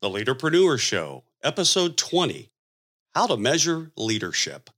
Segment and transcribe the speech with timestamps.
[0.00, 2.52] The Leaderpreneur Show, Episode 20
[3.16, 4.70] How to Measure Leadership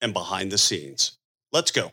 [0.00, 1.16] and Behind the Scenes.
[1.52, 1.92] Let's go.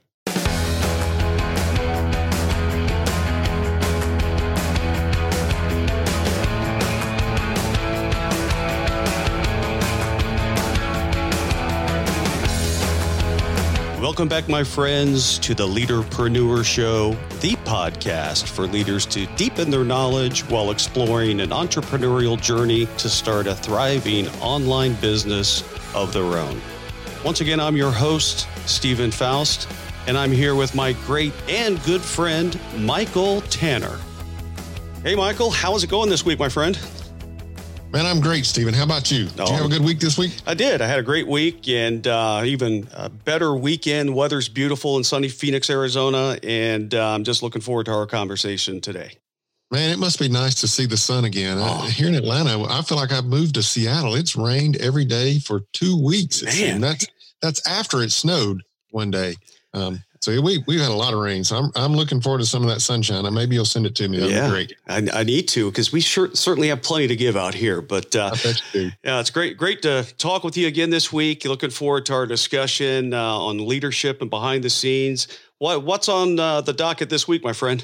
[14.11, 19.85] Welcome back, my friends, to the Leaderpreneur Show, the podcast for leaders to deepen their
[19.85, 25.63] knowledge while exploring an entrepreneurial journey to start a thriving online business
[25.95, 26.61] of their own.
[27.23, 29.69] Once again, I'm your host, Steven Faust,
[30.07, 33.97] and I'm here with my great and good friend, Michael Tanner.
[35.03, 36.77] Hey, Michael, how's it going this week, my friend?
[37.91, 38.73] Man, I'm great, Steven.
[38.73, 39.25] How about you?
[39.25, 40.31] Did you have a good week this week?
[40.47, 40.81] I did.
[40.81, 44.15] I had a great week and uh, even a better weekend.
[44.15, 48.79] Weather's beautiful in sunny Phoenix, Arizona, and uh, I'm just looking forward to our conversation
[48.79, 49.17] today.
[49.71, 51.57] Man, it must be nice to see the sun again.
[51.57, 51.63] Oh.
[51.63, 54.15] Uh, here in Atlanta, I feel like I've moved to Seattle.
[54.15, 56.43] It's rained every day for two weeks.
[56.43, 57.07] Man, that's
[57.41, 59.35] that's after it snowed one day.
[59.73, 61.43] Um, so we we've had a lot of rain.
[61.43, 63.25] So I'm I'm looking forward to some of that sunshine.
[63.25, 64.19] And maybe you'll send it to me.
[64.19, 64.73] That'd yeah, be great.
[64.87, 67.81] I, I need to because we sure, certainly have plenty to give out here.
[67.81, 68.35] But uh,
[68.73, 71.45] yeah, it's great great to talk with you again this week.
[71.45, 75.27] Looking forward to our discussion uh, on leadership and behind the scenes.
[75.57, 77.83] What what's on uh, the docket this week, my friend?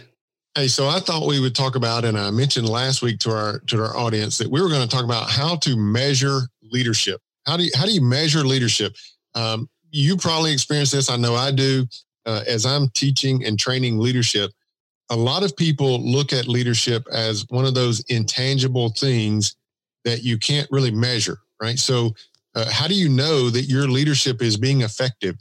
[0.54, 3.60] Hey, so I thought we would talk about, and I mentioned last week to our
[3.68, 7.20] to our audience that we were going to talk about how to measure leadership.
[7.48, 8.96] How do you, how do you measure leadership?
[9.34, 11.10] Um, you probably experience this.
[11.10, 11.88] I know I do
[12.28, 14.52] uh, as I'm teaching and training leadership,
[15.10, 19.56] a lot of people look at leadership as one of those intangible things
[20.04, 21.80] that you can't really measure, right?
[21.80, 22.14] So,
[22.56, 25.36] uh, how do you know that your leadership is being effective?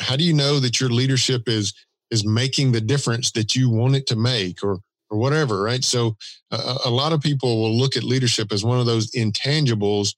[0.00, 1.72] How do you know that your leadership is
[2.10, 4.78] is making the difference that you want it to make, or
[5.10, 5.82] or whatever, right?
[5.82, 6.16] So,
[6.50, 10.14] uh, a lot of people will look at leadership as one of those intangibles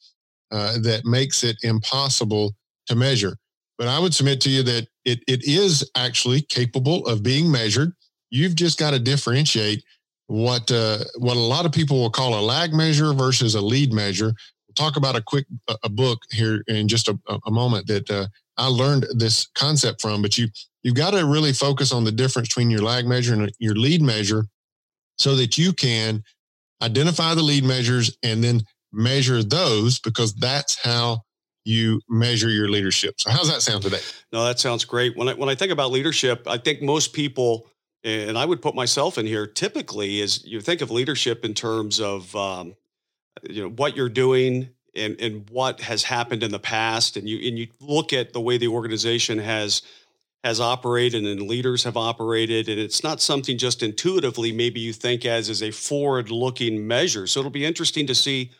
[0.51, 2.55] uh, that makes it impossible
[2.87, 3.37] to measure.
[3.81, 7.95] But I would submit to you that it, it is actually capable of being measured.
[8.29, 9.83] You've just got to differentiate
[10.27, 13.95] what uh, what a lot of people will call a lag measure versus a lead
[13.95, 14.35] measure.
[14.69, 15.47] We'll talk about a quick
[15.83, 18.27] a book here in just a, a moment that uh,
[18.59, 20.21] I learned this concept from.
[20.21, 20.49] But you
[20.83, 24.03] you've got to really focus on the difference between your lag measure and your lead
[24.03, 24.45] measure,
[25.17, 26.23] so that you can
[26.83, 28.61] identify the lead measures and then
[28.93, 31.23] measure those because that's how
[31.65, 33.21] you measure your leadership.
[33.21, 34.01] So how's that sound today?
[34.33, 35.17] No, that sounds great.
[35.17, 37.67] When I when I think about leadership, I think most people
[38.03, 42.01] and I would put myself in here typically is you think of leadership in terms
[42.01, 42.75] of um,
[43.49, 47.47] you know what you're doing and and what has happened in the past and you
[47.47, 49.83] and you look at the way the organization has
[50.43, 55.25] has operated and leaders have operated and it's not something just intuitively maybe you think
[55.25, 58.51] as is a forward looking measure so it'll be interesting to see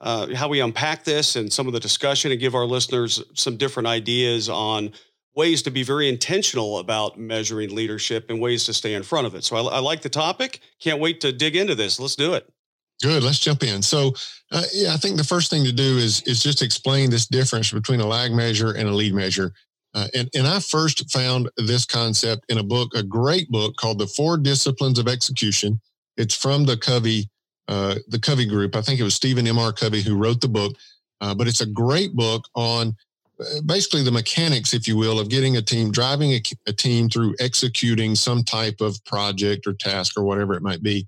[0.00, 3.56] uh, how we unpack this and some of the discussion and give our listeners some
[3.56, 4.92] different ideas on
[5.34, 9.34] ways to be very intentional about measuring leadership and ways to stay in front of
[9.34, 9.44] it.
[9.44, 10.60] So I, I like the topic.
[10.80, 12.00] Can't wait to dig into this.
[12.00, 12.52] Let's do it.
[13.00, 13.22] Good.
[13.22, 13.80] Let's jump in.
[13.82, 14.14] So,
[14.50, 17.70] uh, yeah, I think the first thing to do is is just explain this difference
[17.70, 19.52] between a lag measure and a lead measure.
[19.94, 24.00] Uh, and and I first found this concept in a book, a great book called
[24.00, 25.80] The Four Disciplines of Execution.
[26.16, 27.30] It's from the Covey
[27.68, 28.74] uh, the Covey Group.
[28.74, 29.58] I think it was Stephen M.
[29.58, 29.72] R.
[29.72, 30.76] Covey who wrote the book,
[31.20, 32.96] uh, but it's a great book on
[33.40, 37.08] uh, basically the mechanics, if you will, of getting a team, driving a, a, team
[37.08, 41.06] through executing some type of project or task or whatever it might be.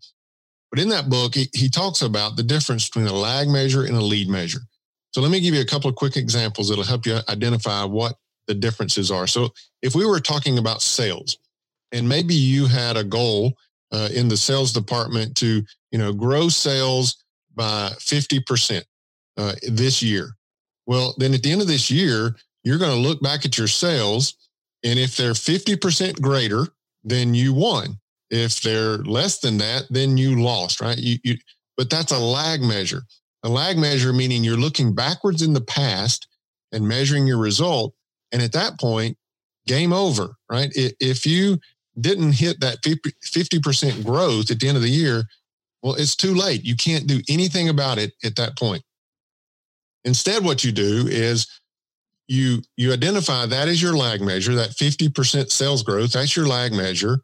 [0.70, 3.96] But in that book, he, he talks about the difference between a lag measure and
[3.96, 4.60] a lead measure.
[5.12, 8.14] So let me give you a couple of quick examples that'll help you identify what
[8.46, 9.26] the differences are.
[9.26, 9.48] So
[9.82, 11.36] if we were talking about sales,
[11.92, 13.56] and maybe you had a goal
[13.92, 17.24] uh, in the sales department to you know grow sales
[17.54, 18.82] by 50%
[19.36, 20.30] uh, this year.
[20.86, 23.68] Well then at the end of this year you're going to look back at your
[23.68, 24.34] sales
[24.84, 26.68] and if they're 50% greater
[27.04, 27.98] then you won
[28.30, 30.98] if they're less than that then you lost right?
[30.98, 31.36] You, you
[31.76, 33.02] but that's a lag measure.
[33.42, 36.28] A lag measure meaning you're looking backwards in the past
[36.72, 37.94] and measuring your result
[38.32, 39.16] and at that point
[39.66, 40.70] game over right?
[40.74, 41.58] If you
[41.98, 45.24] didn't hit that 50% growth at the end of the year,
[45.82, 46.64] well, it's too late.
[46.64, 48.82] You can't do anything about it at that point.
[50.04, 51.46] Instead, what you do is
[52.28, 56.72] you you identify that as your lag measure, that 50% sales growth, that's your lag
[56.72, 57.18] measure.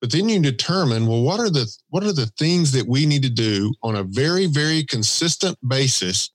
[0.00, 3.22] But then you determine, well, what are the what are the things that we need
[3.22, 6.30] to do on a very, very consistent basis,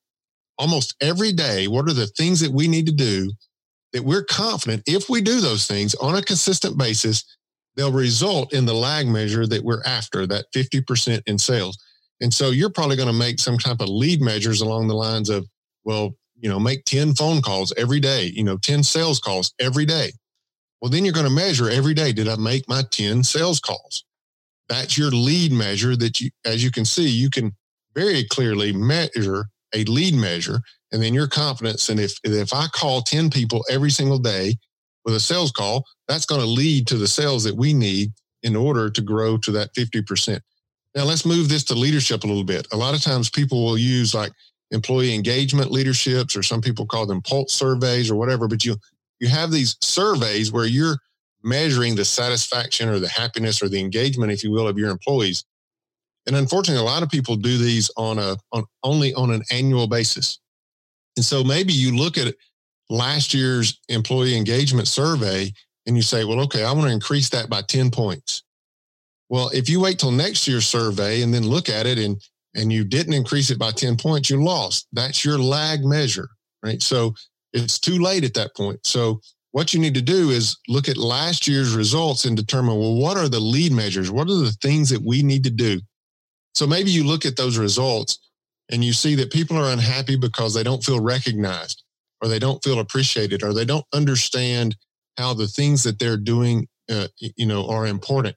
[0.58, 1.68] almost every day?
[1.68, 3.32] What are the things that we need to do
[3.94, 7.24] that we're confident if we do those things on a consistent basis,
[7.80, 11.78] they'll result in the lag measure that we're after, that 50% in sales.
[12.20, 15.30] And so you're probably going to make some type of lead measures along the lines
[15.30, 15.48] of,
[15.86, 19.86] well, you know, make 10 phone calls every day, you know, 10 sales calls every
[19.86, 20.12] day.
[20.82, 22.12] Well, then you're going to measure every day.
[22.12, 24.04] Did I make my 10 sales calls?
[24.68, 27.56] That's your lead measure that you, as you can see, you can
[27.96, 30.62] very clearly measure a lead measure.
[30.92, 31.88] And then your confidence.
[31.88, 34.58] And if, if I call 10 people every single day
[35.10, 38.12] with a sales call, that's going to lead to the sales that we need
[38.44, 40.40] in order to grow to that 50%.
[40.96, 42.68] Now let's move this to leadership a little bit.
[42.72, 44.32] A lot of times people will use like
[44.72, 48.76] employee engagement leaderships, or some people call them pulse surveys or whatever, but you
[49.20, 50.98] you have these surveys where you're
[51.44, 55.44] measuring the satisfaction or the happiness or the engagement, if you will, of your employees.
[56.26, 59.88] And unfortunately, a lot of people do these on a on only on an annual
[59.88, 60.40] basis.
[61.16, 62.34] And so maybe you look at
[62.90, 65.52] last year's employee engagement survey
[65.86, 68.44] and you say, well, okay, I want to increase that by 10 points.
[69.30, 72.22] Well, if you wait till next year's survey and then look at it and
[72.56, 74.88] and you didn't increase it by 10 points, you lost.
[74.92, 76.30] That's your lag measure,
[76.64, 76.82] right?
[76.82, 77.14] So
[77.54, 78.80] it's too late at that point.
[78.86, 79.22] So
[79.52, 83.18] what you need to do is look at last year's results and determine, well, what
[83.18, 84.10] are the lead measures?
[84.10, 85.80] What are the things that we need to do?
[86.56, 88.18] So maybe you look at those results
[88.72, 91.84] and you see that people are unhappy because they don't feel recognized
[92.22, 94.76] or they don't feel appreciated or they don't understand
[95.18, 98.36] how the things that they're doing, uh, you know, are important.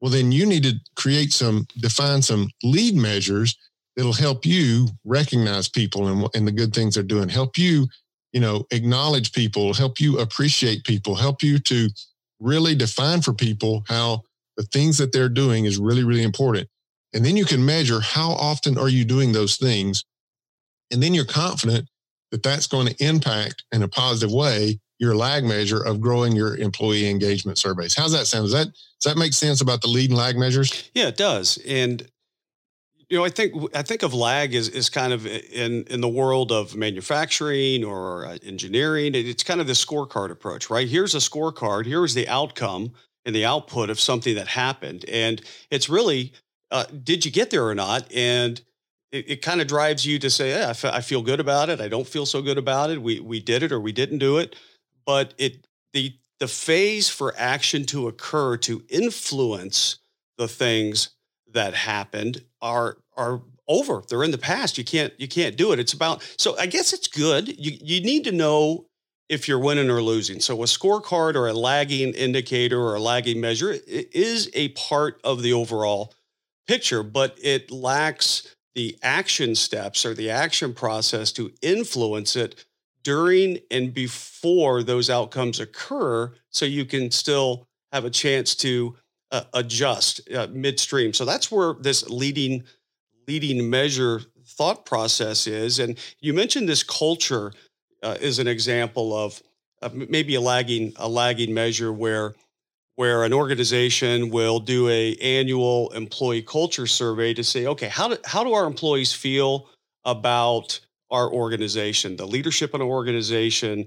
[0.00, 3.56] Well, then you need to create some, define some lead measures
[3.96, 7.86] that'll help you recognize people and, and the good things they're doing, help you
[8.34, 11.88] you know, acknowledge people, help you appreciate people, help you to
[12.40, 14.22] really define for people how
[14.56, 16.68] the things that they're doing is really, really important.
[17.14, 20.04] And then you can measure how often are you doing those things.
[20.90, 21.88] And then you're confident
[22.34, 26.56] that that's going to impact in a positive way your lag measure of growing your
[26.56, 27.94] employee engagement surveys.
[27.96, 28.46] How's that sound?
[28.46, 30.90] Does that does that make sense about the lead and lag measures?
[30.94, 31.58] Yeah, it does.
[31.64, 32.04] And
[33.08, 36.08] you know, I think I think of lag as is kind of in in the
[36.08, 39.12] world of manufacturing or uh, engineering.
[39.14, 40.88] It's kind of the scorecard approach, right?
[40.88, 41.86] Here's a scorecard.
[41.86, 42.94] Here's the outcome
[43.24, 45.40] and the output of something that happened, and
[45.70, 46.32] it's really
[46.72, 48.12] uh, did you get there or not?
[48.12, 48.60] And
[49.14, 51.68] it, it kind of drives you to say, yeah, I, f- I feel good about
[51.68, 51.80] it.
[51.80, 53.00] I don't feel so good about it.
[53.00, 54.56] We we did it or we didn't do it,
[55.06, 59.98] but it the the phase for action to occur to influence
[60.36, 61.10] the things
[61.52, 64.02] that happened are are over.
[64.08, 64.76] They're in the past.
[64.76, 65.78] You can't you can't do it.
[65.78, 67.48] It's about so I guess it's good.
[67.48, 68.86] You you need to know
[69.28, 70.40] if you're winning or losing.
[70.40, 75.40] So a scorecard or a lagging indicator or a lagging measure is a part of
[75.40, 76.12] the overall
[76.66, 82.64] picture, but it lacks the action steps or the action process to influence it
[83.02, 88.96] during and before those outcomes occur so you can still have a chance to
[89.30, 91.12] uh, adjust uh, midstream.
[91.12, 92.64] So that's where this leading
[93.26, 95.78] leading measure thought process is.
[95.78, 97.52] And you mentioned this culture
[98.02, 99.42] uh, is an example of,
[99.92, 102.34] maybe a lagging a lagging measure where
[102.96, 108.16] where an organization will do a annual employee culture survey to say, okay, how do
[108.24, 109.68] how do our employees feel
[110.04, 110.78] about
[111.10, 113.86] our organization, the leadership in an organization,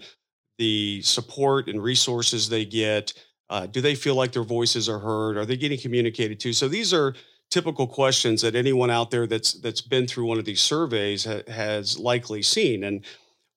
[0.58, 3.14] the support and resources they get,
[3.50, 5.38] uh, do they feel like their voices are heard?
[5.38, 6.54] Are they getting communicated to?
[6.54, 7.16] So these are
[7.50, 11.44] typical questions that anyone out there that's that's been through one of these surveys ha-
[11.48, 12.84] has likely seen.
[12.84, 13.06] And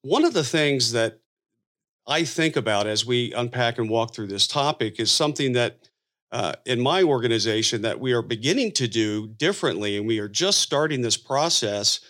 [0.03, 1.19] one of the things that
[2.11, 5.89] I think about as we unpack and walk through this topic is something that
[6.33, 10.61] uh, in my organization that we are beginning to do differently, and we are just
[10.61, 12.01] starting this process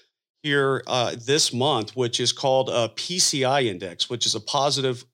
[0.43, 5.05] here uh, this month, which is called a PCI index, which is a positive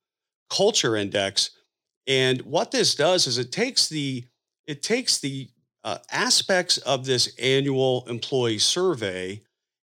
[0.50, 1.50] culture index.
[2.06, 4.24] And what this does is it takes the
[4.68, 5.48] it takes the
[5.82, 9.42] uh, aspects of this annual employee survey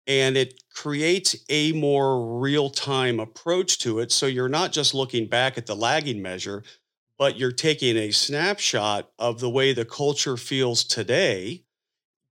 [0.07, 5.57] and it creates a more real-time approach to it so you're not just looking back
[5.57, 6.63] at the lagging measure
[7.19, 11.63] but you're taking a snapshot of the way the culture feels today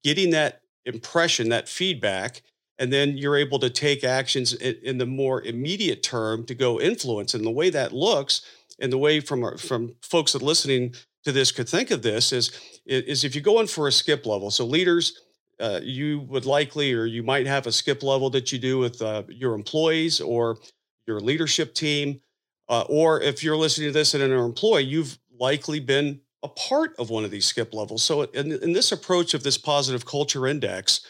[0.03, 2.43] getting that impression that feedback
[2.79, 6.81] and then you're able to take actions in, in the more immediate term to go
[6.81, 8.43] influence and the way that looks
[8.79, 12.33] and the way from our, from folks that listening to this could think of this
[12.33, 12.53] is
[12.87, 14.51] is if you go in for a skip level.
[14.51, 15.23] So leaders,
[15.61, 19.01] uh, you would likely or you might have a skip level that you do with
[19.03, 20.59] uh, your employees or
[21.07, 22.21] your leadership team,
[22.69, 26.95] uh, or if you're listening to this and an employee, you've likely been a part
[26.99, 28.03] of one of these skip levels.
[28.03, 31.01] So in, in this approach of this positive culture index,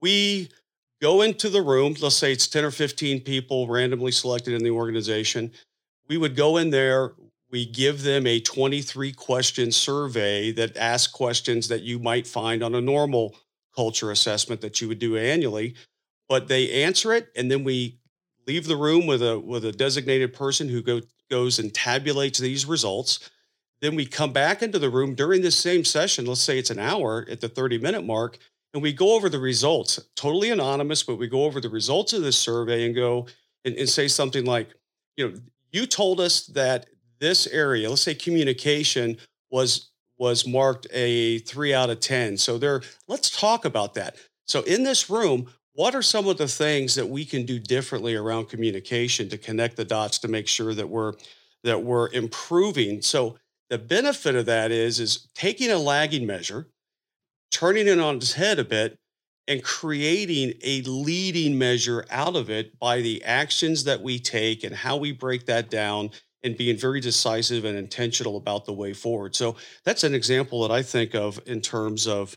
[0.00, 0.50] we
[1.00, 1.94] go into the room.
[2.00, 5.52] Let's say it's 10 or 15 people randomly selected in the organization
[6.08, 7.12] we would go in there
[7.50, 12.74] we give them a 23 question survey that asks questions that you might find on
[12.74, 13.36] a normal
[13.76, 15.74] culture assessment that you would do annually,
[16.28, 17.98] but they answer it and then we
[18.46, 22.66] leave the room with a with a designated person who go, goes and tabulates these
[22.66, 23.30] results.
[23.82, 26.78] Then we come back into the room during this same session, let's say it's an
[26.78, 28.38] hour at the 30 minute mark,
[28.72, 32.22] and we go over the results, totally anonymous, but we go over the results of
[32.22, 33.26] this survey and go
[33.64, 34.70] and, and say something like,
[35.16, 35.36] you know,
[35.72, 36.86] you told us that
[37.18, 39.16] this area, let's say communication,
[39.50, 42.36] was was marked a three out of 10.
[42.38, 44.16] So there, let's talk about that.
[44.46, 48.14] So in this room, what are some of the things that we can do differently
[48.14, 51.12] around communication to connect the dots to make sure that we're
[51.64, 53.02] that we're improving?
[53.02, 53.36] So
[53.68, 56.68] the benefit of that is is taking a lagging measure,
[57.50, 58.98] turning it on its head a bit,
[59.48, 64.74] and creating a leading measure out of it by the actions that we take and
[64.74, 66.10] how we break that down
[66.42, 69.34] and being very decisive and intentional about the way forward.
[69.34, 72.36] So that's an example that I think of in terms of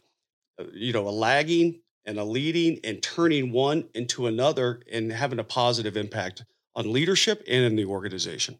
[0.60, 5.40] uh, you know a lagging and a leading and turning one into another and having
[5.40, 6.44] a positive impact
[6.76, 8.58] on leadership and in the organization.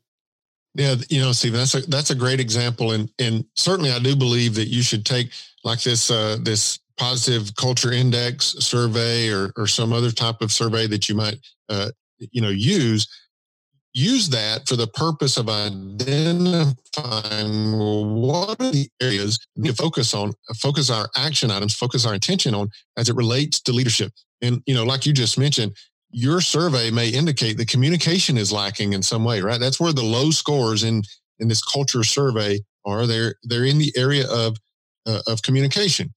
[0.76, 4.16] Yeah, you know, Steven, that's a that's a great example, and and certainly I do
[4.16, 5.32] believe that you should take
[5.64, 10.86] like this uh, this positive culture index survey or or some other type of survey
[10.86, 13.08] that you might uh, you know use
[13.94, 16.74] use that for the purpose of identifying
[17.78, 22.14] what are the areas we need to focus on, focus our action items, focus our
[22.14, 24.12] attention on as it relates to leadership.
[24.42, 25.76] And, you know, like you just mentioned,
[26.12, 29.60] your survey may indicate the communication is lacking in some way, right?
[29.60, 31.04] That's where the low scores in,
[31.40, 33.06] in this culture survey are.
[33.06, 34.58] They're, they're in the area of,
[35.06, 36.14] uh, of communication.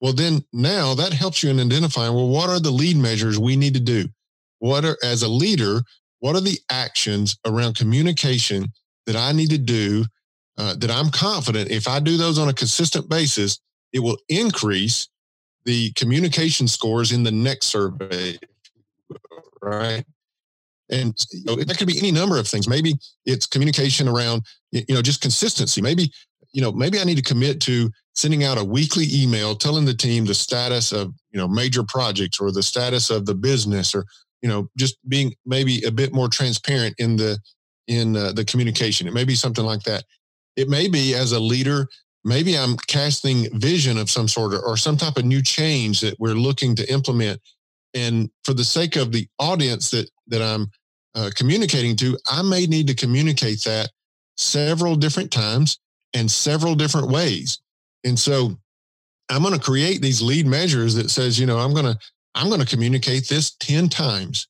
[0.00, 3.56] Well, then now that helps you in identifying, well, what are the lead measures we
[3.56, 4.08] need to do?
[4.58, 5.82] What are, as a leader,
[6.26, 8.72] what are the actions around communication
[9.06, 10.04] that I need to do
[10.58, 13.60] uh, that I'm confident if I do those on a consistent basis,
[13.92, 15.08] it will increase
[15.66, 18.36] the communication scores in the next survey,
[19.62, 20.04] right?
[20.90, 22.68] And you know, that could be any number of things.
[22.68, 24.42] Maybe it's communication around,
[24.72, 25.80] you know, just consistency.
[25.80, 26.10] Maybe,
[26.50, 29.94] you know, maybe I need to commit to sending out a weekly email telling the
[29.94, 34.04] team the status of, you know, major projects or the status of the business or
[34.42, 37.38] you know just being maybe a bit more transparent in the
[37.88, 39.06] in uh, the communication.
[39.06, 40.04] It may be something like that.
[40.56, 41.88] It may be as a leader
[42.26, 46.18] maybe i'm casting vision of some sort of, or some type of new change that
[46.18, 47.40] we're looking to implement.
[47.94, 50.68] And for the sake of the audience that that i'm
[51.14, 53.90] uh, communicating to i may need to communicate that
[54.36, 55.78] several different times
[56.12, 57.60] and several different ways.
[58.04, 58.58] And so
[59.30, 61.98] i'm going to create these lead measures that says you know i'm going to
[62.36, 64.46] I'm going to communicate this 10 times.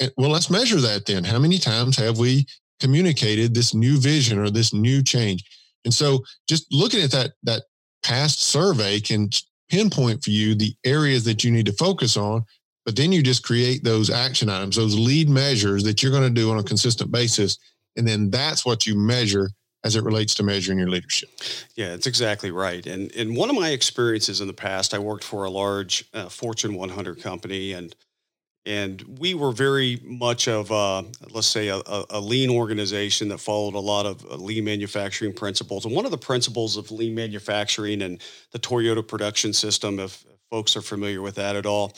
[0.00, 1.24] And, well, let's measure that then.
[1.24, 2.46] How many times have we
[2.80, 5.44] communicated this new vision or this new change?
[5.84, 7.64] And so just looking at that, that
[8.02, 9.30] past survey can
[9.68, 12.44] pinpoint for you the areas that you need to focus on.
[12.84, 16.30] But then you just create those action items, those lead measures that you're going to
[16.30, 17.58] do on a consistent basis.
[17.96, 19.50] And then that's what you measure
[19.84, 21.30] as it relates to measuring your leadership.
[21.76, 22.84] Yeah, it's exactly right.
[22.86, 26.28] And in one of my experiences in the past, I worked for a large uh,
[26.28, 27.94] Fortune 100 company, and
[28.66, 33.74] and we were very much of a, let's say a, a, lean organization that followed
[33.74, 35.86] a lot of uh, lean manufacturing principles.
[35.86, 38.20] And one of the principles of lean manufacturing and
[38.52, 41.94] the Toyota production system, if folks are familiar with that at all,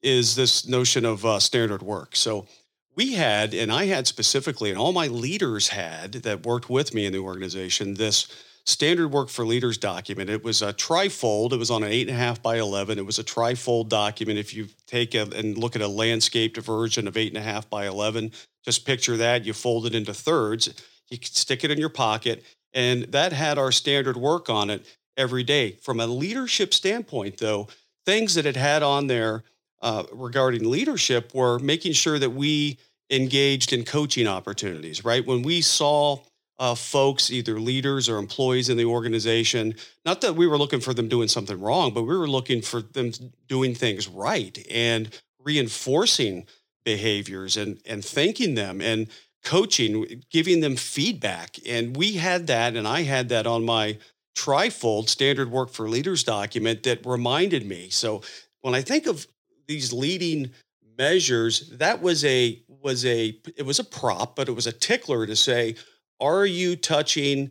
[0.00, 2.14] is this notion of uh, standard work.
[2.14, 2.46] So
[2.94, 7.06] we had, and I had specifically, and all my leaders had that worked with me
[7.06, 8.28] in the organization, this
[8.64, 10.30] standard work for leaders document.
[10.30, 11.52] It was a trifold.
[11.52, 12.98] It was on an eight and a half by 11.
[12.98, 14.38] It was a trifold document.
[14.38, 17.68] If you take a, and look at a landscaped version of eight and a half
[17.68, 18.32] by 11,
[18.64, 19.44] just picture that.
[19.44, 20.68] You fold it into thirds.
[21.10, 22.44] You stick it in your pocket.
[22.72, 25.72] And that had our standard work on it every day.
[25.82, 27.68] From a leadership standpoint, though,
[28.06, 29.44] things that it had on there
[29.82, 32.78] uh, regarding leadership were making sure that we
[33.10, 35.26] engaged in coaching opportunities, right?
[35.26, 36.20] When we saw
[36.58, 39.74] uh, folks, either leaders or employees in the organization,
[40.04, 42.80] not that we were looking for them doing something wrong, but we were looking for
[42.80, 43.10] them
[43.48, 46.46] doing things right and reinforcing
[46.84, 49.08] behaviors and, and thanking them and
[49.44, 51.56] coaching, giving them feedback.
[51.66, 53.98] And we had that, and I had that on my
[54.36, 57.88] trifold standard work for leaders document that reminded me.
[57.90, 58.22] So
[58.60, 59.26] when I think of
[59.72, 60.50] these leading
[60.98, 65.26] measures, that was a was a it was a prop, but it was a tickler
[65.26, 65.74] to say,
[66.20, 67.50] are you touching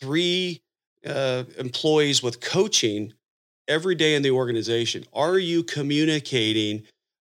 [0.00, 0.60] three
[1.06, 3.12] uh, employees with coaching
[3.68, 5.04] every day in the organization?
[5.12, 6.82] Are you communicating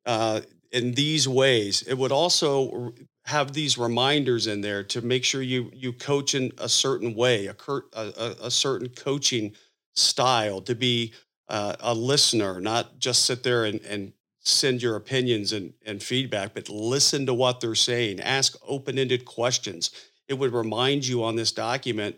[0.05, 1.83] uh, in these ways?
[1.83, 2.93] It would also
[3.25, 7.47] have these reminders in there to make sure you you coach in a certain way,
[7.47, 7.55] a,
[7.93, 9.53] a, a certain coaching
[9.95, 11.13] style to be
[11.49, 14.13] uh, a listener, not just sit there and, and
[14.43, 18.19] send your opinions and, and feedback, but listen to what they're saying.
[18.19, 19.91] Ask open ended questions.
[20.27, 22.17] It would remind you on this document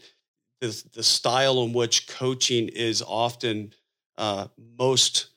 [0.59, 3.73] the, the style in which coaching is often
[4.17, 4.47] uh,
[4.79, 5.27] most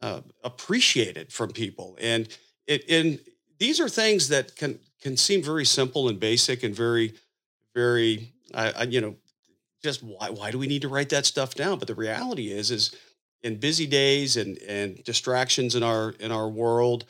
[0.00, 1.96] uh, appreciated from people.
[2.00, 2.28] And
[2.66, 3.20] it, and
[3.58, 7.12] these are things that can can seem very simple and basic and very,
[7.74, 9.16] very, uh, you know,
[9.82, 11.78] just why why do we need to write that stuff down?
[11.78, 12.96] But the reality is, is
[13.42, 17.04] in busy days and and distractions in our in our world,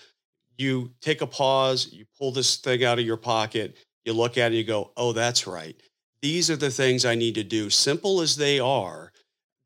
[0.57, 4.53] you take a pause, you pull this thing out of your pocket, you look at
[4.53, 5.81] it, you go, oh, that's right.
[6.21, 7.69] These are the things I need to do.
[7.69, 9.13] Simple as they are,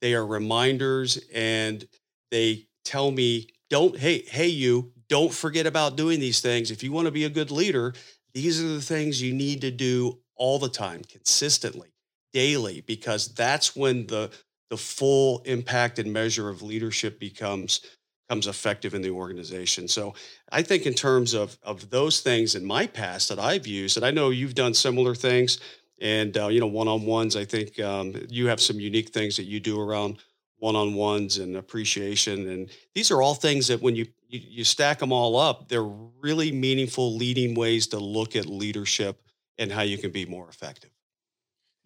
[0.00, 1.86] they are reminders and
[2.30, 6.70] they tell me, don't, hey, hey, you, don't forget about doing these things.
[6.70, 7.94] If you want to be a good leader,
[8.32, 11.88] these are the things you need to do all the time, consistently,
[12.32, 14.30] daily, because that's when the
[14.70, 17.80] the full impact and measure of leadership becomes
[18.28, 19.86] becomes effective in the organization.
[19.86, 20.14] So
[20.50, 24.04] I think in terms of of those things in my past that I've used, and
[24.04, 25.60] I know you've done similar things,
[26.00, 27.36] and uh, you know one on ones.
[27.36, 30.18] I think um, you have some unique things that you do around
[30.58, 34.64] one on ones and appreciation, and these are all things that when you, you you
[34.64, 35.84] stack them all up, they're
[36.20, 39.22] really meaningful leading ways to look at leadership
[39.58, 40.90] and how you can be more effective.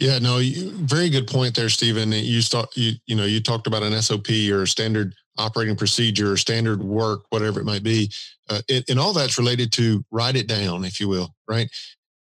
[0.00, 2.10] Yeah, no, you, very good point there, Steven.
[2.10, 6.36] You start, you you know, you talked about an SOP or standard operating procedure, or
[6.38, 8.10] standard work, whatever it might be,
[8.48, 11.68] uh, it, and all that's related to write it down, if you will, right?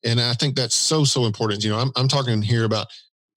[0.04, 1.64] And I think that's so so important.
[1.64, 2.86] You know, I'm I'm talking here about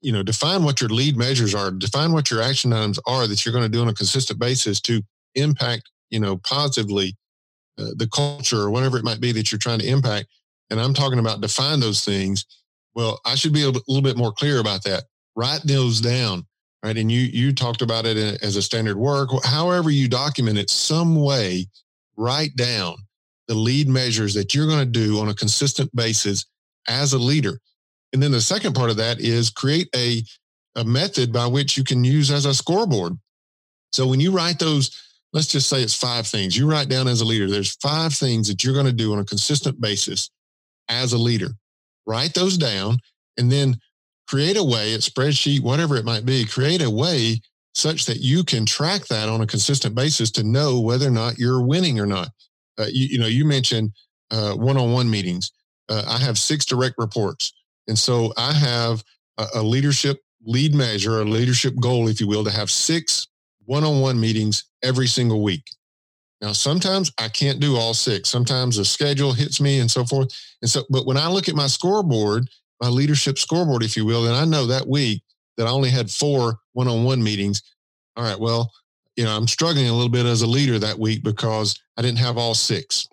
[0.01, 3.45] you know define what your lead measures are, define what your action items are that
[3.45, 5.01] you're going to do on a consistent basis to
[5.35, 7.15] impact you know positively
[7.79, 10.27] uh, the culture or whatever it might be that you're trying to impact.
[10.69, 12.45] And I'm talking about define those things
[12.95, 15.03] well, I should be a little bit more clear about that.
[15.35, 16.45] Write those down,
[16.83, 16.95] right?
[16.95, 19.29] And you you talked about it uh, as a standard work.
[19.43, 21.67] However, you document it, some way,
[22.15, 22.95] write down
[23.47, 26.45] the lead measures that you're going to do on a consistent basis
[26.87, 27.59] as a leader.
[28.13, 30.23] And then the second part of that is create a
[30.75, 33.13] a method by which you can use as a scoreboard.
[33.91, 34.89] So when you write those,
[35.31, 37.49] let's just say it's five things you write down as a leader.
[37.49, 40.29] There's five things that you're going to do on a consistent basis
[40.89, 41.55] as a leader
[42.05, 42.97] write those down,
[43.37, 43.77] and then
[44.27, 47.41] create a way, a spreadsheet, whatever it might be, create a way
[47.75, 51.37] such that you can track that on a consistent basis to know whether or not
[51.37, 52.29] you're winning or not.
[52.77, 53.91] Uh, you, you, know, you mentioned
[54.31, 55.51] uh, one-on-one meetings.
[55.89, 57.53] Uh, I have six direct reports,
[57.87, 59.03] and so I have
[59.37, 63.27] a, a leadership lead measure, a leadership goal, if you will, to have six
[63.65, 65.63] one-on-one meetings every single week.
[66.43, 68.27] Now, sometimes I can't do all six.
[68.27, 70.37] Sometimes the schedule hits me and so forth.
[70.61, 72.49] And so, but when I look at my scoreboard,
[72.81, 75.23] my leadership scoreboard, if you will, then I know that week
[75.55, 77.63] that I only had four one on one meetings.
[78.17, 78.73] All right, well,
[79.15, 82.19] you know, I'm struggling a little bit as a leader that week because I didn't
[82.19, 83.07] have all six.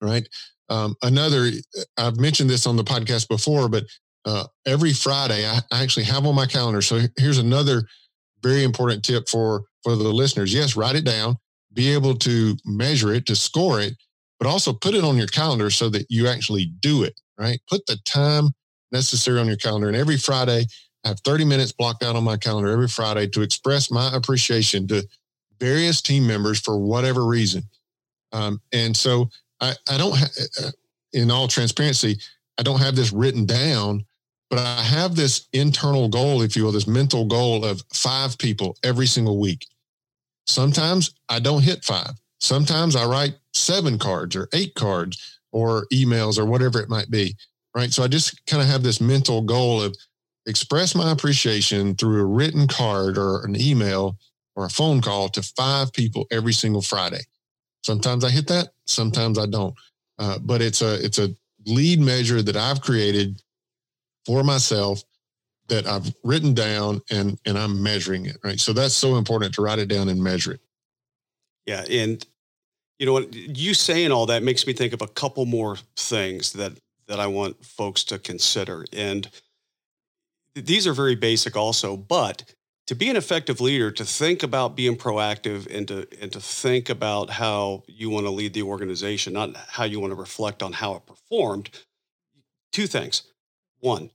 [0.00, 0.26] Right.
[0.70, 1.50] Um, another,
[1.98, 3.84] I've mentioned this on the podcast before, but
[4.24, 6.80] uh, every Friday I, I actually have on my calendar.
[6.80, 7.86] So here's another
[8.42, 10.54] very important tip for for the listeners.
[10.54, 11.36] Yes, write it down
[11.74, 13.94] be able to measure it, to score it,
[14.38, 17.60] but also put it on your calendar so that you actually do it, right?
[17.68, 18.50] Put the time
[18.92, 19.88] necessary on your calendar.
[19.88, 20.66] And every Friday,
[21.04, 24.86] I have 30 minutes blocked out on my calendar every Friday to express my appreciation
[24.88, 25.06] to
[25.60, 27.62] various team members for whatever reason.
[28.32, 30.70] Um, and so I, I don't, ha- uh,
[31.12, 32.18] in all transparency,
[32.58, 34.04] I don't have this written down,
[34.50, 38.76] but I have this internal goal, if you will, this mental goal of five people
[38.82, 39.66] every single week.
[40.46, 42.12] Sometimes I don't hit five.
[42.40, 47.36] Sometimes I write seven cards or eight cards or emails or whatever it might be.
[47.74, 47.92] Right.
[47.92, 49.96] So I just kind of have this mental goal of
[50.46, 54.16] express my appreciation through a written card or an email
[54.56, 57.22] or a phone call to five people every single Friday.
[57.82, 59.74] Sometimes I hit that, sometimes I don't.
[60.18, 61.34] Uh, but it's a it's a
[61.66, 63.42] lead measure that I've created
[64.24, 65.02] for myself
[65.68, 68.60] that I've written down and and I'm measuring it, right?
[68.60, 70.60] So that's so important to write it down and measure it.
[71.66, 72.24] Yeah, and
[72.98, 76.52] you know what you saying all that makes me think of a couple more things
[76.52, 76.72] that
[77.06, 78.84] that I want folks to consider.
[78.92, 79.28] And
[80.54, 82.54] these are very basic also, but
[82.86, 86.90] to be an effective leader, to think about being proactive and to and to think
[86.90, 90.72] about how you want to lead the organization, not how you want to reflect on
[90.72, 91.70] how it performed.
[92.72, 93.22] Two things.
[93.80, 94.10] One,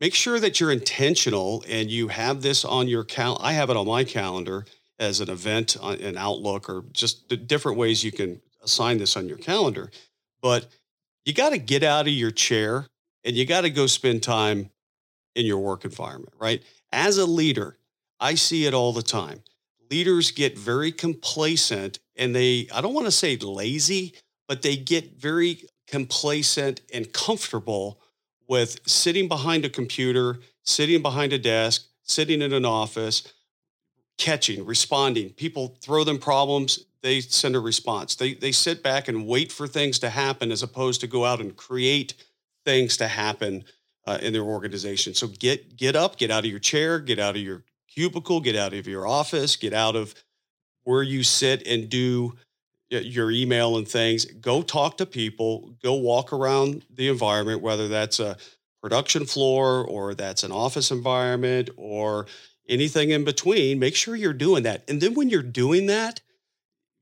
[0.00, 3.38] make sure that you're intentional and you have this on your cal.
[3.40, 4.64] I have it on my calendar
[4.98, 9.16] as an event on an Outlook or just the different ways you can assign this
[9.16, 9.90] on your calendar.
[10.40, 10.66] But
[11.24, 12.86] you got to get out of your chair
[13.24, 14.70] and you got to go spend time
[15.34, 16.62] in your work environment, right?
[16.92, 17.76] As a leader,
[18.18, 19.42] I see it all the time.
[19.90, 24.14] leaders get very complacent and they, I don't want to say lazy,
[24.46, 28.00] but they get very complacent and comfortable
[28.48, 33.32] with sitting behind a computer, sitting behind a desk, sitting in an office,
[34.16, 35.30] catching, responding.
[35.30, 38.16] People throw them problems, they send a response.
[38.16, 41.40] They they sit back and wait for things to happen as opposed to go out
[41.40, 42.14] and create
[42.64, 43.64] things to happen
[44.06, 45.14] uh, in their organization.
[45.14, 48.56] So get get up, get out of your chair, get out of your cubicle, get
[48.56, 50.14] out of your office, get out of
[50.82, 52.34] where you sit and do
[52.90, 54.24] your email and things.
[54.24, 58.36] Go talk to people, go walk around the environment, whether that's a
[58.80, 62.26] production floor or that's an office environment or
[62.68, 63.78] anything in between.
[63.78, 64.84] Make sure you're doing that.
[64.88, 66.20] And then when you're doing that,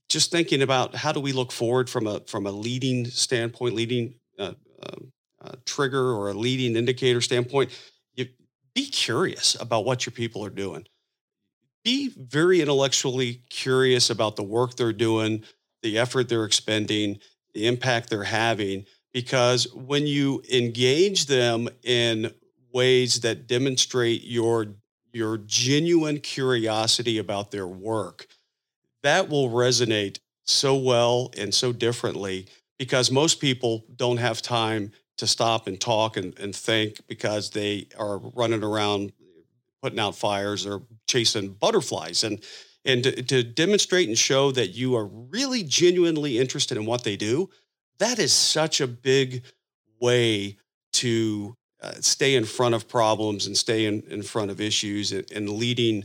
[0.08, 4.14] just thinking about how do we look forward from a from a leading standpoint, leading
[4.38, 7.70] uh, um, uh, trigger or a leading indicator standpoint,
[8.14, 8.26] you
[8.74, 10.86] be curious about what your people are doing.
[11.84, 15.44] Be very intellectually curious about the work they're doing,
[15.86, 17.20] the effort they're expending,
[17.54, 22.34] the impact they're having, because when you engage them in
[22.72, 24.66] ways that demonstrate your
[25.12, 28.26] your genuine curiosity about their work,
[29.02, 32.46] that will resonate so well and so differently
[32.78, 37.86] because most people don't have time to stop and talk and, and think because they
[37.96, 39.12] are running around
[39.80, 42.24] putting out fires or chasing butterflies.
[42.24, 42.42] And
[42.86, 47.16] and to, to, demonstrate and show that you are really genuinely interested in what they
[47.16, 47.50] do
[47.98, 49.42] that is such a big
[50.00, 50.56] way
[50.92, 55.30] to uh, stay in front of problems and stay in, in front of issues and,
[55.32, 56.04] and leading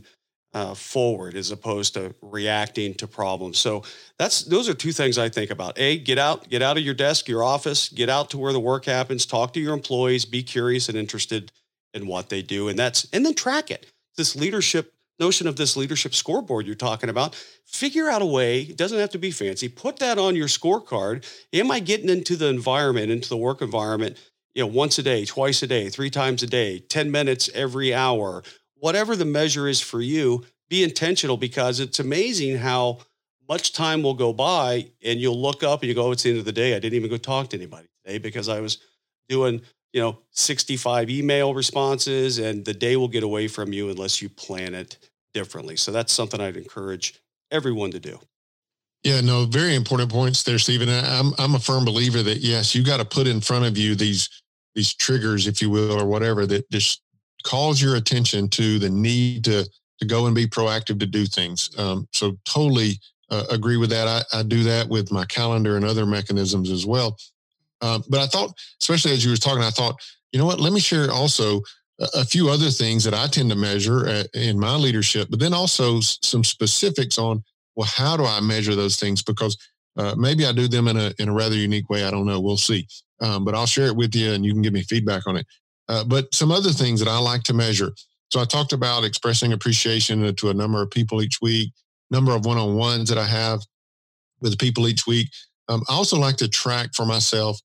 [0.54, 3.58] uh, forward as opposed to reacting to problems.
[3.58, 3.82] So
[4.18, 5.78] that's those are two things I think about.
[5.78, 8.60] A, get out, get out of your desk, your office, get out to where the
[8.60, 11.52] work happens, talk to your employees, be curious and interested
[11.94, 12.68] in what they do.
[12.68, 13.86] And that's and then track it.
[14.16, 14.92] This leadership
[15.22, 17.34] notion of this leadership scoreboard you're talking about,
[17.66, 21.24] figure out a way, it doesn't have to be fancy, put that on your scorecard.
[21.52, 24.18] Am I getting into the environment, into the work environment,
[24.54, 27.94] you know, once a day, twice a day, three times a day, 10 minutes every
[27.94, 28.42] hour?
[28.82, 32.98] whatever the measure is for you, be intentional because it's amazing how
[33.48, 36.30] much time will go by and you'll look up and you go, oh, it's the
[36.30, 36.74] end of the day.
[36.74, 38.78] I didn't even go talk to anybody today because I was
[39.28, 44.20] doing, you know, 65 email responses and the day will get away from you unless
[44.20, 44.98] you plan it
[45.32, 45.76] differently.
[45.76, 48.18] So that's something I'd encourage everyone to do.
[49.02, 50.88] Yeah, no, very important points there, Steven.
[50.88, 53.94] I'm I'm a firm believer that yes, you got to put in front of you
[53.96, 54.28] these
[54.74, 57.02] these triggers, if you will, or whatever that just
[57.42, 59.68] calls your attention to the need to
[59.98, 61.70] to go and be proactive to do things.
[61.78, 64.08] Um, so totally uh, agree with that.
[64.08, 67.16] I, I, do that with my calendar and other mechanisms as well.
[67.80, 69.94] Um, but I thought, especially as you were talking, I thought,
[70.32, 70.60] you know what?
[70.60, 71.62] Let me share also
[72.14, 75.54] a, few other things that I tend to measure uh, in my leadership, but then
[75.54, 77.42] also some specifics on
[77.74, 79.22] well, how do I measure those things?
[79.22, 79.56] Because
[79.96, 82.04] uh, maybe I do them in a in a rather unique way.
[82.04, 82.40] I don't know.
[82.40, 82.86] We'll see.
[83.20, 85.46] Um, but I'll share it with you, and you can give me feedback on it.
[85.88, 87.92] Uh, but some other things that I like to measure.
[88.30, 91.72] So I talked about expressing appreciation to a number of people each week,
[92.10, 93.60] number of one-on-ones that I have
[94.40, 95.28] with people each week.
[95.68, 97.60] Um, I also like to track for myself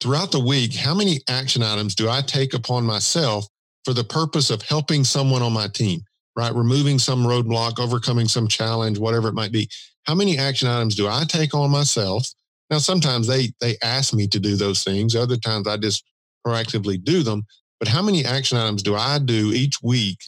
[0.00, 3.46] throughout the week how many action items do I take upon myself
[3.84, 6.02] for the purpose of helping someone on my team,
[6.36, 6.54] right?
[6.54, 9.68] Removing some roadblock, overcoming some challenge, whatever it might be.
[10.04, 12.28] How many action items do I take on myself?
[12.70, 15.14] Now, sometimes they they ask me to do those things.
[15.14, 16.04] Other times I just
[16.46, 17.44] proactively do them.
[17.78, 20.18] But how many action items do I do each week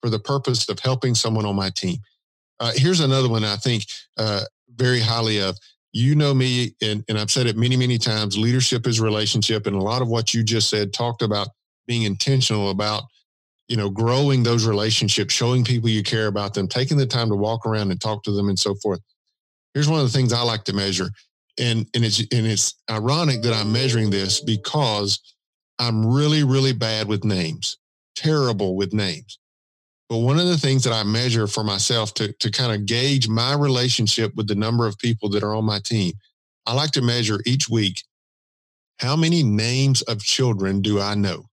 [0.00, 1.98] for the purpose of helping someone on my team?
[2.60, 3.84] Uh, here's another one I think
[4.16, 4.42] uh,
[4.76, 5.58] very highly of.
[5.92, 9.66] You know me, and, and I've said it many, many times leadership is relationship.
[9.66, 11.48] And a lot of what you just said talked about
[11.86, 13.04] being intentional about
[13.68, 17.36] you know growing those relationships showing people you care about them taking the time to
[17.36, 19.00] walk around and talk to them and so forth
[19.74, 21.08] here's one of the things i like to measure
[21.58, 25.20] and and it's and it's ironic that i'm measuring this because
[25.82, 27.78] I'm really, really bad with names,
[28.14, 29.40] terrible with names.
[30.08, 33.28] But one of the things that I measure for myself to, to kind of gauge
[33.28, 36.12] my relationship with the number of people that are on my team,
[36.66, 38.04] I like to measure each week
[38.98, 41.46] how many names of children do I know?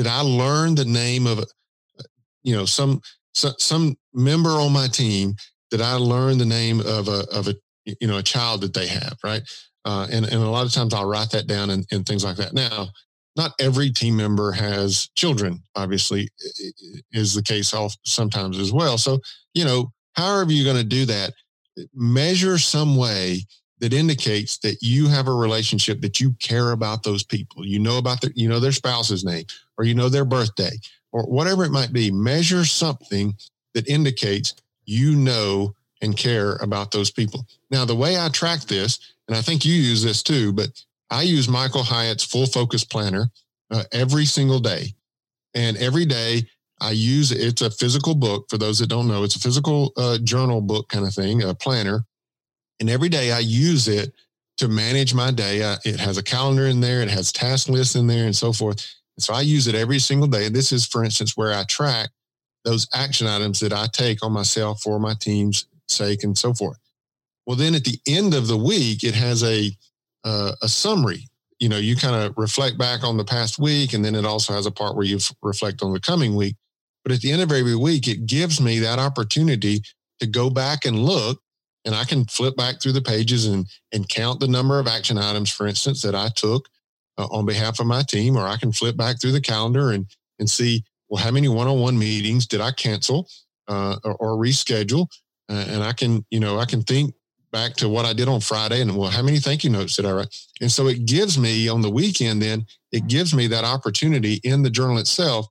[0.00, 1.44] Did I learn the name of,
[2.42, 3.02] you know, some,
[3.34, 5.34] some, member on my team?
[5.70, 8.86] Did I learn the name of a, of a, you know, a child that they
[8.86, 9.42] have, right?
[9.84, 12.36] Uh, and, and a lot of times I'll write that down and, and things like
[12.36, 12.54] that.
[12.54, 12.88] Now,
[13.36, 16.30] not every team member has children, obviously,
[17.12, 17.74] is the case
[18.06, 18.96] sometimes as well.
[18.96, 19.18] So,
[19.52, 21.34] you know, however you're going to do that,
[21.92, 23.42] measure some way
[23.80, 27.66] that indicates that you have a relationship that you care about those people.
[27.66, 29.44] You know about their, you know their spouse's name,
[29.80, 30.76] or you know their birthday,
[31.10, 32.10] or whatever it might be.
[32.10, 33.34] Measure something
[33.72, 37.46] that indicates you know and care about those people.
[37.70, 40.68] Now, the way I track this, and I think you use this too, but
[41.10, 43.30] I use Michael Hyatt's full focus planner
[43.70, 44.92] uh, every single day.
[45.54, 46.46] And every day
[46.78, 49.24] I use it's a physical book for those that don't know.
[49.24, 52.04] It's a physical uh, journal book kind of thing, a planner.
[52.80, 54.12] And every day I use it
[54.58, 55.64] to manage my day.
[55.64, 58.52] I, it has a calendar in there, it has task lists in there, and so
[58.52, 58.99] forth.
[59.18, 60.48] So I use it every single day.
[60.48, 62.10] This is, for instance, where I track
[62.64, 66.78] those action items that I take on myself for my team's sake and so forth.
[67.46, 69.70] Well, then at the end of the week, it has a
[70.24, 71.28] uh, a summary.
[71.58, 74.52] You know, you kind of reflect back on the past week, and then it also
[74.52, 76.56] has a part where you f- reflect on the coming week.
[77.02, 79.82] But at the end of every week, it gives me that opportunity
[80.20, 81.40] to go back and look,
[81.84, 85.18] and I can flip back through the pages and and count the number of action
[85.18, 86.68] items, for instance, that I took
[87.18, 90.06] uh, on behalf of my team, or I can flip back through the calendar and
[90.38, 93.28] and see well how many one-on-one meetings did I cancel
[93.68, 95.06] uh, or, or, reschedule,
[95.48, 97.14] uh, and I can you know I can think
[97.52, 100.06] back to what I did on Friday and well, how many thank you notes did
[100.06, 100.34] I write?
[100.60, 104.62] And so it gives me on the weekend, then it gives me that opportunity in
[104.62, 105.46] the journal itself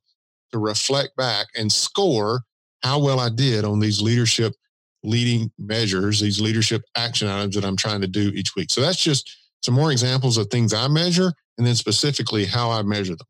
[0.52, 2.42] to reflect back and score
[2.82, 4.54] how well I did on these leadership
[5.02, 8.70] leading measures, these leadership action items that I'm trying to do each week.
[8.70, 12.80] So that's just some more examples of things I measure and then specifically how I
[12.80, 13.26] measure them.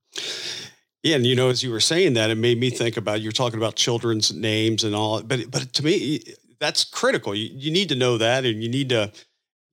[1.02, 3.32] Yeah, and you know, as you were saying that, it made me think about you're
[3.32, 6.22] talking about children's names and all, but but to me,
[6.60, 7.34] that's critical.
[7.34, 9.10] You, you need to know that, and you need to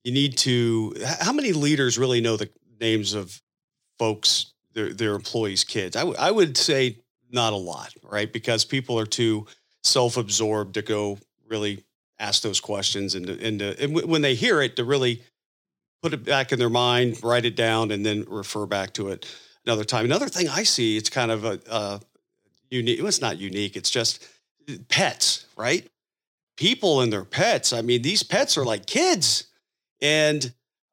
[0.04, 0.96] you need to.
[1.20, 2.50] How many leaders really know the
[2.82, 3.40] names of
[4.00, 5.96] folks, their their employees' kids?
[5.96, 6.98] I, w- I would say
[7.30, 8.34] not a lot, right?
[8.34, 9.46] Because people are too
[9.84, 11.84] self-absorbed to go really
[12.18, 15.22] ask those questions, and and, to, and w- when they hear it, to really
[16.02, 19.26] put it back in their mind, write it down, and then refer back to it
[19.66, 20.06] another time.
[20.06, 22.02] Another thing I see, it's kind of a, a
[22.70, 23.00] unique.
[23.00, 23.76] Well, it's not unique.
[23.76, 24.26] It's just
[24.90, 25.88] pets, right?
[26.58, 27.72] people and their pets.
[27.72, 29.46] I mean, these pets are like kids.
[30.02, 30.52] And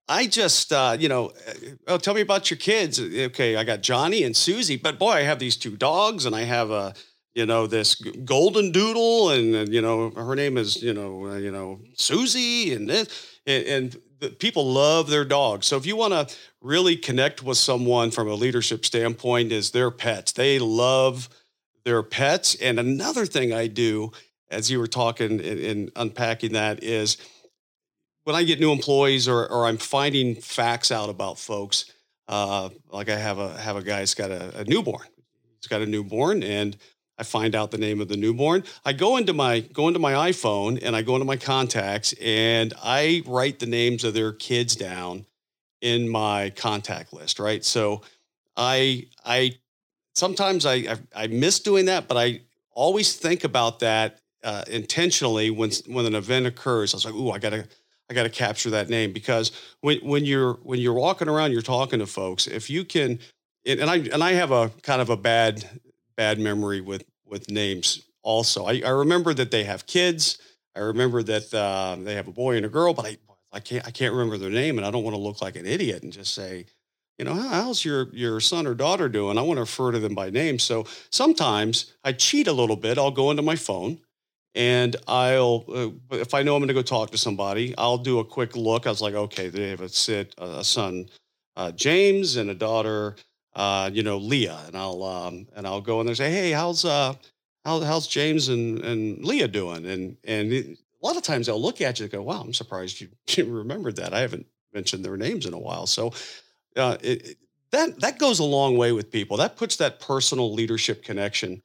[0.08, 1.52] I just, uh, you know, uh,
[1.88, 3.00] oh, tell me about your kids.
[3.00, 6.42] Okay, I got Johnny and Susie, but boy, I have these two dogs, and I
[6.42, 6.94] have a,
[7.34, 11.50] you know, this golden doodle, and you know, her name is, you know, uh, you
[11.50, 15.66] know, Susie, and this, and, and the, people love their dogs.
[15.66, 19.90] So if you want to really connect with someone from a leadership standpoint, is their
[19.90, 20.32] pets.
[20.32, 21.28] They love
[21.84, 22.54] their pets.
[22.56, 24.12] And another thing I do
[24.50, 27.16] as you were talking and, unpacking that is
[28.24, 31.92] when I get new employees or, or I'm finding facts out about folks,
[32.28, 35.06] uh, like I have a have a guy who's got a, a, newborn.
[35.60, 36.76] He's got a newborn, and
[37.18, 38.64] I find out the name of the newborn.
[38.84, 42.74] I go into my go into my iPhone and I go into my contacts and
[42.82, 45.26] I write the names of their kids down
[45.80, 47.38] in my contact list.
[47.38, 48.02] Right, so
[48.56, 49.56] I I
[50.14, 52.40] sometimes I I, I miss doing that, but I
[52.72, 56.94] always think about that uh, intentionally when when an event occurs.
[56.94, 57.66] I was like, "Ooh, I gotta
[58.10, 62.00] I gotta capture that name," because when when you're when you're walking around, you're talking
[62.00, 62.46] to folks.
[62.48, 63.20] If you can,
[63.64, 65.80] and I and I have a kind of a bad
[66.16, 68.02] bad memory with with names.
[68.22, 70.38] Also, I, I remember that they have kids.
[70.76, 73.18] I remember that uh, they have a boy and a girl, but I
[73.52, 75.66] I can't I can't remember their name, and I don't want to look like an
[75.66, 76.66] idiot and just say,
[77.18, 79.38] you know, how's your your son or daughter doing?
[79.38, 80.58] I want to refer to them by name.
[80.58, 82.98] So sometimes I cheat a little bit.
[82.98, 83.98] I'll go into my phone
[84.54, 88.20] and I'll uh, if I know I'm going to go talk to somebody, I'll do
[88.20, 88.86] a quick look.
[88.86, 91.08] I was like, okay, they have a sit a son,
[91.56, 93.16] uh, James, and a daughter,
[93.54, 96.50] uh, you know, Leah, and I'll um, and I'll go in there and say, hey,
[96.50, 97.14] how's uh,
[97.64, 99.86] how, how's James and and Leah doing?
[99.86, 102.54] And and it, a lot of times they'll look at you and go, wow, I'm
[102.54, 104.14] surprised you, you remembered that.
[104.14, 106.12] I haven't mentioned their names in a while, so.
[106.76, 107.36] Uh, it,
[107.70, 109.36] that that goes a long way with people.
[109.36, 111.62] That puts that personal leadership connection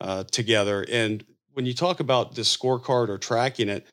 [0.00, 3.84] uh, together, and when you talk about this scorecard or tracking it,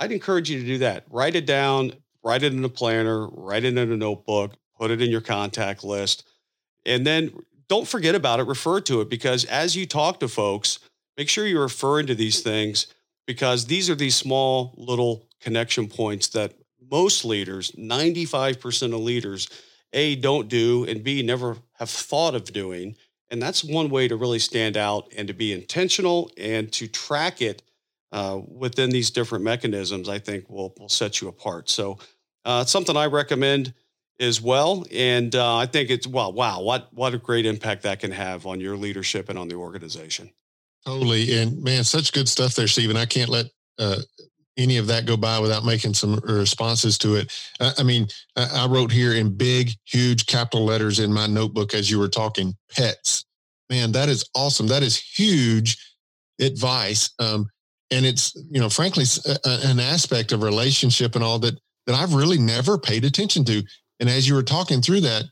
[0.00, 1.04] I'd encourage you to do that.
[1.08, 1.92] Write it down,
[2.24, 5.84] write it in a planner, write it in a notebook, put it in your contact
[5.84, 6.26] list,
[6.86, 7.32] and then
[7.68, 8.46] don't forget about it.
[8.46, 10.78] Refer to it because as you talk to folks,
[11.16, 12.86] make sure you're referring to these things
[13.26, 16.54] because these are these small little connection points that
[16.90, 19.48] most leaders, 95% of leaders,
[19.92, 22.96] A, don't do, and B, never have thought of doing.
[23.30, 27.40] And that's one way to really stand out and to be intentional and to track
[27.40, 27.62] it
[28.12, 31.70] uh, within these different mechanisms, I think will, will set you apart.
[31.70, 31.98] So
[32.44, 33.72] uh, it's something I recommend
[34.22, 34.84] as well.
[34.92, 38.46] And uh, I think it's, well, wow, what, what a great impact that can have
[38.46, 40.30] on your leadership and on the organization.
[40.86, 41.38] Totally.
[41.38, 42.96] And man, such good stuff there, Steven.
[42.96, 43.46] I can't let
[43.78, 43.98] uh,
[44.56, 47.32] any of that go by without making some responses to it.
[47.60, 48.06] I mean,
[48.36, 52.54] I wrote here in big, huge capital letters in my notebook as you were talking
[52.70, 53.24] pets.
[53.70, 54.66] Man, that is awesome.
[54.66, 55.78] That is huge
[56.40, 57.10] advice.
[57.18, 57.48] Um,
[57.90, 59.04] and it's you know frankly
[59.44, 63.62] an aspect of relationship and all that that I've really never paid attention to.
[64.02, 65.26] And as you were talking through that,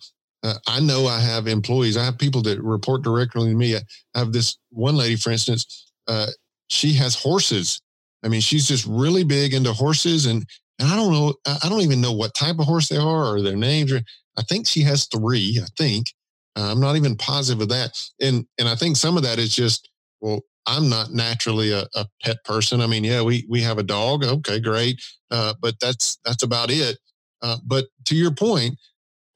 [0.44, 1.96] uh, I know I have employees.
[1.96, 3.76] I have people that report directly to me.
[3.76, 3.80] I
[4.14, 5.92] have this one lady, for instance.
[6.06, 6.28] Uh,
[6.68, 7.82] she has horses.
[8.24, 10.46] I mean, she's just really big into horses, and
[10.78, 11.34] and I don't know.
[11.46, 13.92] I don't even know what type of horse they are or their names.
[14.38, 15.60] I think she has three.
[15.62, 16.14] I think
[16.56, 18.00] uh, I'm not even positive of that.
[18.22, 22.06] And and I think some of that is just well, I'm not naturally a, a
[22.22, 22.80] pet person.
[22.80, 24.24] I mean, yeah, we we have a dog.
[24.24, 25.02] Okay, great,
[25.32, 26.98] uh, but that's that's about it.
[27.42, 28.78] Uh, but to your point,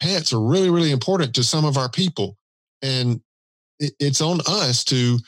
[0.01, 2.37] pets are really really important to some of our people,
[2.83, 3.21] and
[3.79, 5.19] it, it's on us to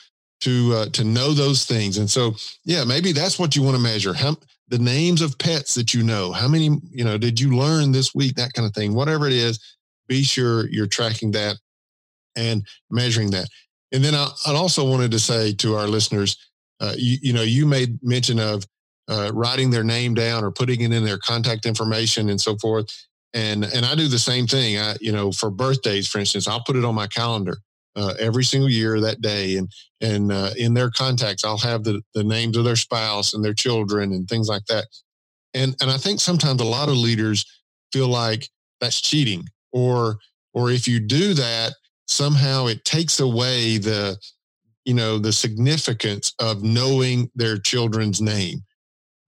[0.41, 1.97] to uh, to know those things.
[1.97, 4.13] And so, yeah, maybe that's what you want to measure.
[4.13, 4.37] How
[4.67, 6.31] the names of pets that you know.
[6.31, 8.35] How many you know did you learn this week?
[8.35, 8.93] That kind of thing.
[8.93, 9.59] Whatever it is,
[10.07, 11.57] be sure you're tracking that
[12.35, 13.47] and measuring that.
[13.91, 16.37] And then I, I also wanted to say to our listeners,
[16.79, 18.65] uh, you, you, know, you made mention of
[19.07, 22.87] uh, writing their name down or putting it in their contact information and so forth.
[23.33, 24.77] And and I do the same thing.
[24.77, 27.57] I, you know, for birthdays, for instance, I'll put it on my calendar
[27.95, 29.69] uh, every single year that day, and
[30.01, 33.53] and uh, in their contacts, I'll have the the names of their spouse and their
[33.53, 34.85] children and things like that.
[35.53, 37.45] And and I think sometimes a lot of leaders
[37.91, 40.17] feel like that's cheating, or
[40.53, 41.73] or if you do that,
[42.07, 44.17] somehow it takes away the
[44.85, 48.63] you know the significance of knowing their children's name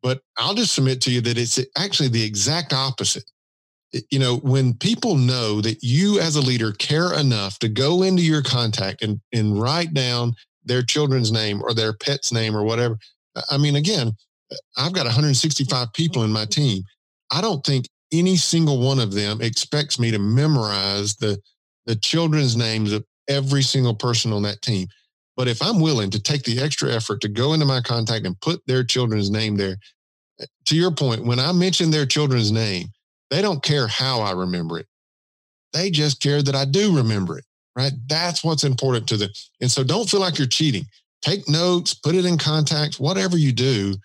[0.02, 3.30] but i'll just submit to you that it's actually the exact opposite
[4.12, 8.22] you know when people know that you as a leader care enough to go into
[8.22, 10.34] your contact and and write down
[10.64, 12.98] their children's name or their pet's name or whatever
[13.50, 14.12] i mean again
[14.52, 16.84] uh, i've got 165 people in my team
[17.32, 21.40] i don't think any single one of them expects me to memorize the
[21.86, 24.88] the children's names of every single person on that team.
[25.40, 28.38] But if I'm willing to take the extra effort to go into my contact and
[28.42, 29.78] put their children's name there,
[30.42, 32.90] eh, to your point, when I mention their children's name,
[33.30, 34.88] they don't care how I remember it.
[35.72, 37.46] They just care that I do remember it,
[37.78, 37.94] right?
[38.08, 39.30] That's what's important to them.
[39.62, 40.84] And so don't feel like you're cheating.
[41.22, 43.96] Take notes, put it in contacts, whatever you do,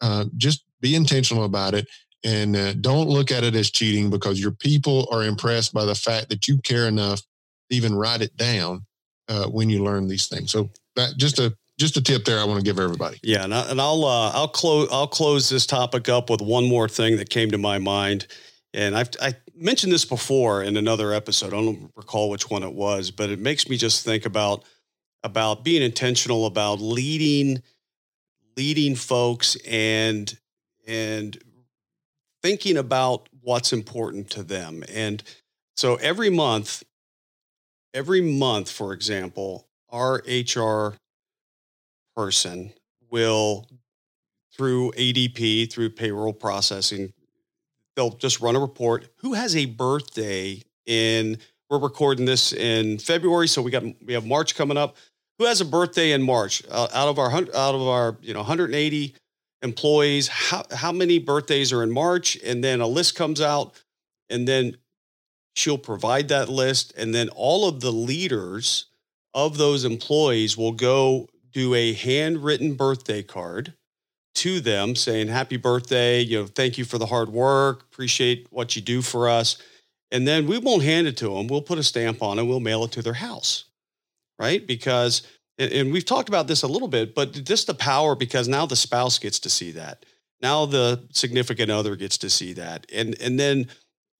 [0.00, 1.86] uh, just be intentional about it
[2.24, 5.94] and uh, don't look at it as cheating because your people are impressed by the
[5.94, 8.86] fact that you care enough to even write it down
[9.28, 10.50] uh, when you learn these things.
[10.50, 13.18] So that just a just a tip there I want to give everybody.
[13.22, 16.68] Yeah, and, I, and I'll uh, I'll close I'll close this topic up with one
[16.68, 18.26] more thing that came to my mind,
[18.74, 21.48] and I've I mentioned this before in another episode.
[21.48, 24.64] I don't recall which one it was, but it makes me just think about
[25.24, 27.62] about being intentional about leading
[28.56, 30.36] leading folks and
[30.86, 31.38] and
[32.42, 34.84] thinking about what's important to them.
[34.92, 35.22] And
[35.76, 36.82] so every month,
[37.94, 40.94] every month, for example, our HR
[42.16, 42.72] person
[43.10, 43.66] will,
[44.56, 47.12] through ADP, through payroll processing,
[47.96, 49.08] they'll just run a report.
[49.18, 51.38] Who has a birthday in?
[51.70, 54.96] We're recording this in February, so we got we have March coming up.
[55.38, 56.62] Who has a birthday in March?
[56.70, 59.14] Uh, out of our out of our you know 180
[59.62, 63.74] employees, how, how many birthdays are in March, and then a list comes out,
[64.30, 64.76] and then
[65.54, 68.86] she'll provide that list, and then all of the leaders
[69.34, 73.74] of those employees will go do a handwritten birthday card
[74.34, 78.76] to them saying happy birthday you know thank you for the hard work appreciate what
[78.76, 79.56] you do for us
[80.12, 82.60] and then we won't hand it to them we'll put a stamp on it we'll
[82.60, 83.64] mail it to their house
[84.38, 85.22] right because
[85.58, 88.76] and we've talked about this a little bit, but just the power because now the
[88.76, 90.06] spouse gets to see that.
[90.40, 92.86] Now the significant other gets to see that.
[92.92, 93.66] And and then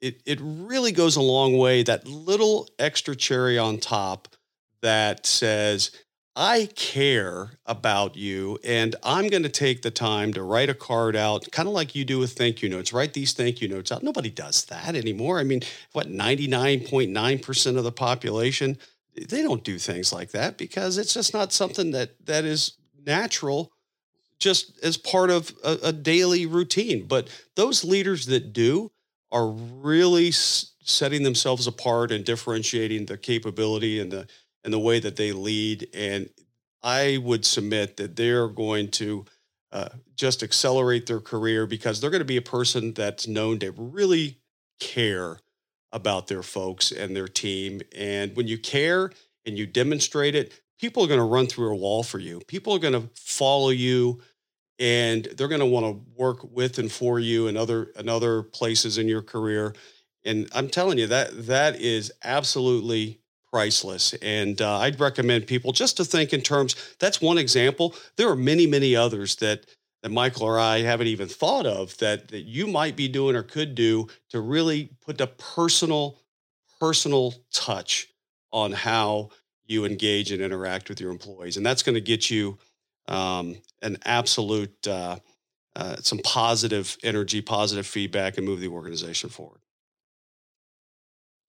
[0.00, 4.28] it it really goes a long way that little extra cherry on top
[4.80, 5.90] that says
[6.37, 11.16] I care about you and I'm going to take the time to write a card
[11.16, 12.92] out, kind of like you do with thank you notes.
[12.92, 14.04] Write these thank you notes out.
[14.04, 15.40] Nobody does that anymore.
[15.40, 18.78] I mean, what 99.9% of the population
[19.26, 22.72] they don't do things like that because it's just not something that that is
[23.04, 23.72] natural
[24.38, 28.90] just as part of a, a daily routine but those leaders that do
[29.31, 34.26] are really s- setting themselves apart and differentiating the capability and the
[34.64, 36.29] and the way that they lead and
[36.83, 39.24] i would submit that they're going to
[39.72, 43.70] uh, just accelerate their career because they're going to be a person that's known to
[43.72, 44.39] really
[44.81, 45.39] care
[45.93, 47.81] about their folks and their team.
[47.97, 49.11] And when you care
[49.47, 52.41] and you demonstrate it, people are going to run through a wall for you.
[52.47, 54.20] People are going to follow you
[54.79, 58.43] and they're going to want to work with and for you in other in other
[58.43, 59.74] places in your career.
[60.24, 63.20] And I'm telling you that that is absolutely
[63.51, 64.14] priceless.
[64.14, 66.76] And uh, I'd recommend people just to think in terms.
[66.99, 67.95] That's one example.
[68.16, 69.66] There are many, many others that
[70.03, 73.43] that Michael or I haven't even thought of that that you might be doing or
[73.43, 76.18] could do to really put a personal
[76.81, 78.07] personal touch
[78.53, 79.31] on how
[79.66, 82.59] you engage and interact with your employees, and that's going to get you
[83.09, 85.16] um, an absolute uh,
[85.76, 89.61] uh, some positive energy, positive feedback, and move the organization forward.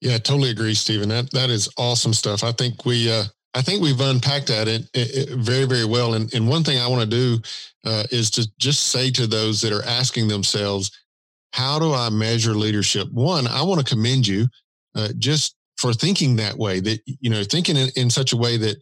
[0.01, 1.09] Yeah, I totally agree, Steven.
[1.09, 2.43] That that is awesome stuff.
[2.43, 6.13] I think we uh, I think we've unpacked that it, it, very very well.
[6.13, 7.41] And and one thing I want to do
[7.85, 10.91] uh, is to just say to those that are asking themselves,
[11.51, 13.11] how do I measure leadership?
[13.11, 14.47] One, I want to commend you
[14.95, 16.79] uh, just for thinking that way.
[16.79, 18.77] That you know, thinking in, in such a way that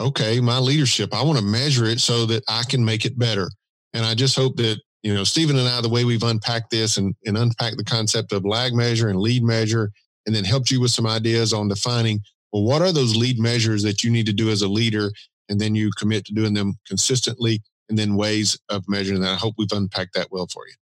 [0.00, 3.50] okay, my leadership, I want to measure it so that I can make it better.
[3.92, 6.98] And I just hope that you know, Steven and I, the way we've unpacked this
[6.98, 9.90] and, and unpacked the concept of lag measure and lead measure
[10.26, 12.20] and then helped you with some ideas on defining
[12.52, 15.10] well what are those lead measures that you need to do as a leader?
[15.48, 19.32] And then you commit to doing them consistently and then ways of measuring that.
[19.32, 20.74] I hope we've unpacked that well for you.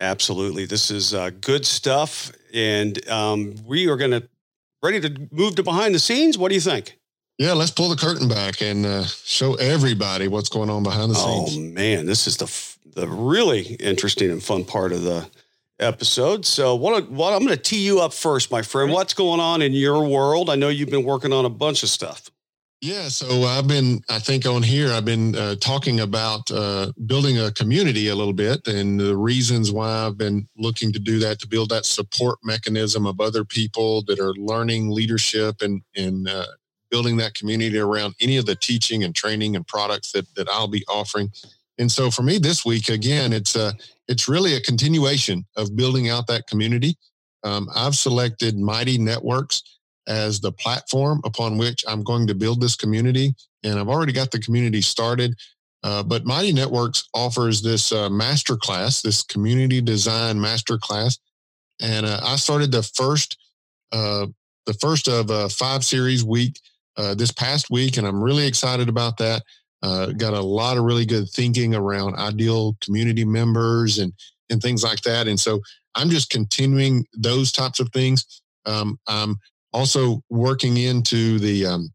[0.00, 0.66] Absolutely.
[0.66, 4.28] This is uh, good stuff and um, we are going to
[4.82, 6.36] ready to move to behind the scenes?
[6.36, 6.97] What do you think
[7.38, 11.14] yeah let's pull the curtain back and uh, show everybody what's going on behind the
[11.14, 12.46] scenes oh man this is the
[12.94, 15.28] the really interesting and fun part of the
[15.80, 16.44] episode.
[16.44, 18.92] So what, what I'm going to tee you up first, my friend.
[18.92, 20.50] What's going on in your world?
[20.50, 22.30] I know you've been working on a bunch of stuff.
[22.80, 27.36] Yeah, so I've been, I think on here, I've been uh, talking about uh, building
[27.36, 31.40] a community a little bit and the reasons why I've been looking to do that
[31.40, 36.46] to build that support mechanism of other people that are learning leadership and, and uh,
[36.90, 40.68] building that community around any of the teaching and training and products that, that I'll
[40.68, 41.30] be offering.
[41.78, 43.72] And so for me this week, again, it's a,
[44.08, 46.96] it's really a continuation of building out that community.
[47.44, 49.62] Um, I've selected Mighty Networks
[50.08, 53.34] as the platform upon which I'm going to build this community.
[53.62, 55.34] And I've already got the community started.
[55.84, 61.18] Uh, but Mighty Networks offers this uh, master class, this community design master class.
[61.80, 63.36] And uh, I started the first,
[63.92, 64.26] uh,
[64.66, 66.58] the first of a five series week
[66.98, 69.42] uh, this past week, and I'm really excited about that.
[69.82, 74.12] Uh, got a lot of really good thinking around ideal community members and
[74.50, 75.28] and things like that.
[75.28, 75.60] And so
[75.94, 78.42] I'm just continuing those types of things.
[78.66, 79.36] Um, I'm
[79.72, 81.90] also working into the, um,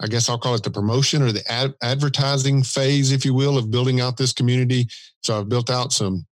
[0.00, 3.58] I guess I'll call it the promotion or the ad- advertising phase, if you will,
[3.58, 4.86] of building out this community.
[5.22, 6.26] So I've built out some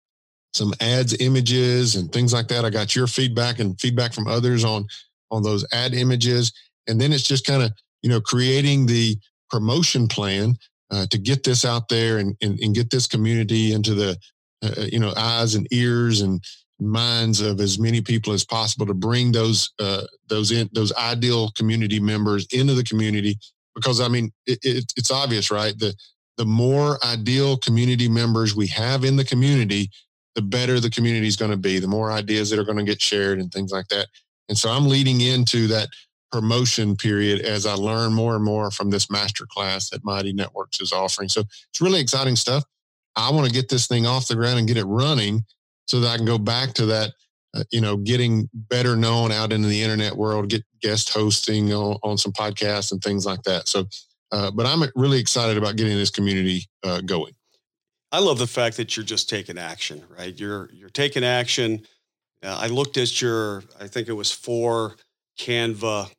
[0.52, 2.64] some ads, images, and things like that.
[2.64, 4.86] I got your feedback and feedback from others on
[5.30, 6.52] on those ad images,
[6.88, 7.72] and then it's just kind of
[8.02, 9.16] you know creating the
[9.50, 10.56] promotion plan
[10.90, 14.16] uh, to get this out there and, and, and, get this community into the
[14.62, 16.42] uh, uh, you know eyes and ears and
[16.80, 21.50] minds of as many people as possible to bring those uh, those in, those ideal
[21.52, 23.38] community members into the community.
[23.74, 25.78] Because I mean it, it, it's obvious right?
[25.78, 25.94] The
[26.36, 29.90] the more ideal community members we have in the community
[30.34, 32.84] the better the community is going to be the more ideas that are going to
[32.84, 34.06] get shared and things like that.
[34.48, 35.88] And so I'm leading into that
[36.30, 40.80] promotion period as I learn more and more from this master class that Mighty Networks
[40.80, 41.28] is offering.
[41.28, 42.64] So it's really exciting stuff.
[43.16, 45.44] I want to get this thing off the ground and get it running
[45.88, 47.12] so that I can go back to that,
[47.54, 51.98] uh, you know, getting better known out into the internet world, get guest hosting on,
[52.02, 53.66] on some podcasts and things like that.
[53.66, 53.86] So,
[54.30, 57.32] uh, but I'm really excited about getting this community uh, going.
[58.12, 60.38] I love the fact that you're just taking action, right?
[60.38, 61.82] You're you're taking action.
[62.42, 64.96] Uh, I looked at your, I think it was four
[65.38, 66.10] Canva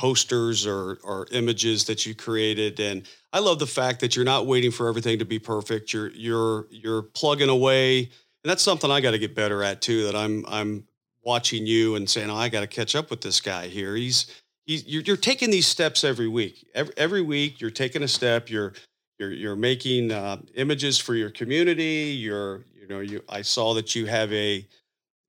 [0.00, 2.80] posters or or images that you created.
[2.80, 5.92] And I love the fact that you're not waiting for everything to be perfect.
[5.92, 7.98] You're you're you're plugging away.
[8.42, 10.84] And that's something I got to get better at too that I'm I'm
[11.22, 13.94] watching you and saying oh, I got to catch up with this guy here.
[13.94, 16.66] He's he's you're, you're taking these steps every week.
[16.74, 18.48] Every, every week you're taking a step.
[18.48, 18.72] You're
[19.18, 22.16] you're you're making uh, images for your community.
[22.18, 24.66] You're you know you I saw that you have a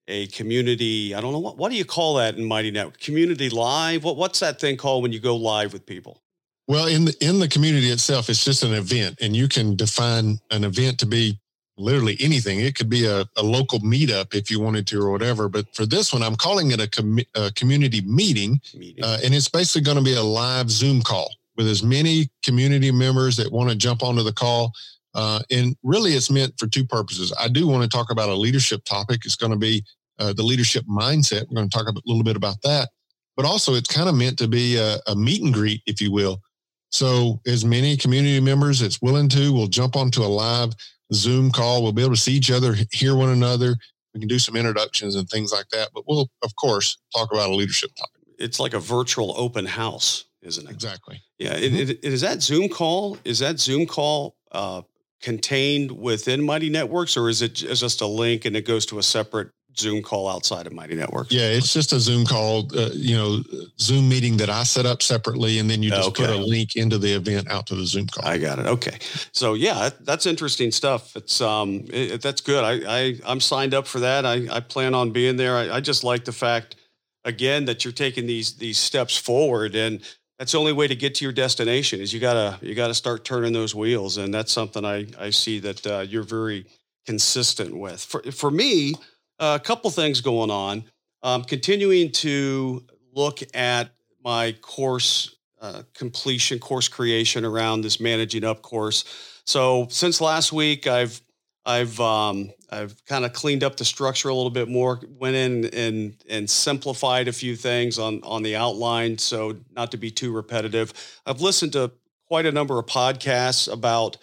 [0.07, 1.15] a community.
[1.15, 2.99] I don't know what what do you call that in Mighty Network?
[2.99, 4.03] Community live.
[4.03, 6.21] What what's that thing called when you go live with people?
[6.67, 10.39] Well, in the in the community itself, it's just an event, and you can define
[10.51, 11.39] an event to be
[11.77, 12.59] literally anything.
[12.59, 15.49] It could be a, a local meetup if you wanted to, or whatever.
[15.49, 19.03] But for this one, I'm calling it a, com- a community meeting, meeting.
[19.03, 22.91] Uh, and it's basically going to be a live Zoom call with as many community
[22.91, 24.71] members that want to jump onto the call.
[25.13, 27.33] Uh, and really, it's meant for two purposes.
[27.39, 29.21] I do want to talk about a leadership topic.
[29.25, 29.83] It's going to be
[30.19, 31.47] uh, the leadership mindset.
[31.49, 32.89] We're going to talk a little bit about that.
[33.35, 36.11] But also, it's kind of meant to be a, a meet and greet, if you
[36.11, 36.41] will.
[36.89, 40.73] So, as many community members that's willing to will jump onto a live
[41.13, 41.83] Zoom call.
[41.83, 43.75] We'll be able to see each other, hear one another.
[44.13, 45.89] We can do some introductions and things like that.
[45.93, 48.21] But we'll, of course, talk about a leadership topic.
[48.37, 50.71] It's like a virtual open house, isn't it?
[50.71, 51.21] Exactly.
[51.37, 51.53] Yeah.
[51.55, 51.75] Mm-hmm.
[51.75, 53.17] It, it, it, is that Zoom call?
[53.23, 54.81] Is that Zoom call uh,
[55.21, 59.03] contained within Mighty Networks, or is it just a link and it goes to a
[59.03, 61.31] separate Zoom call outside of Mighty Networks?
[61.31, 63.43] Yeah, it's just a Zoom call, uh, you know,
[63.79, 66.25] Zoom meeting that I set up separately, and then you just okay.
[66.25, 68.27] put a link into the event out to the Zoom call.
[68.27, 68.65] I got it.
[68.65, 68.97] Okay,
[69.31, 71.15] so yeah, that's interesting stuff.
[71.15, 72.63] It's um, it, that's good.
[72.63, 74.25] I, I I'm signed up for that.
[74.25, 75.55] I I plan on being there.
[75.55, 76.75] I, I just like the fact
[77.23, 80.01] again that you're taking these these steps forward and
[80.41, 83.23] that's the only way to get to your destination is you gotta you gotta start
[83.23, 84.17] turning those wheels.
[84.17, 86.65] And that's something i i see that uh, you're very
[87.05, 88.03] consistent with.
[88.03, 88.95] For for me
[89.37, 90.85] uh, a couple things going on.
[91.21, 92.83] Um, continuing to
[93.13, 93.91] look at
[94.23, 99.05] my course uh, completion course creation around this managing up course.
[99.45, 101.21] So since last week i've
[101.65, 104.99] I've um, I've kind of cleaned up the structure a little bit more.
[105.19, 109.97] Went in and and simplified a few things on on the outline, so not to
[109.97, 110.93] be too repetitive.
[111.25, 111.91] I've listened to
[112.27, 114.17] quite a number of podcasts about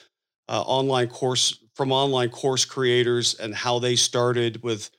[0.48, 4.90] uh, online course from online course creators and how they started with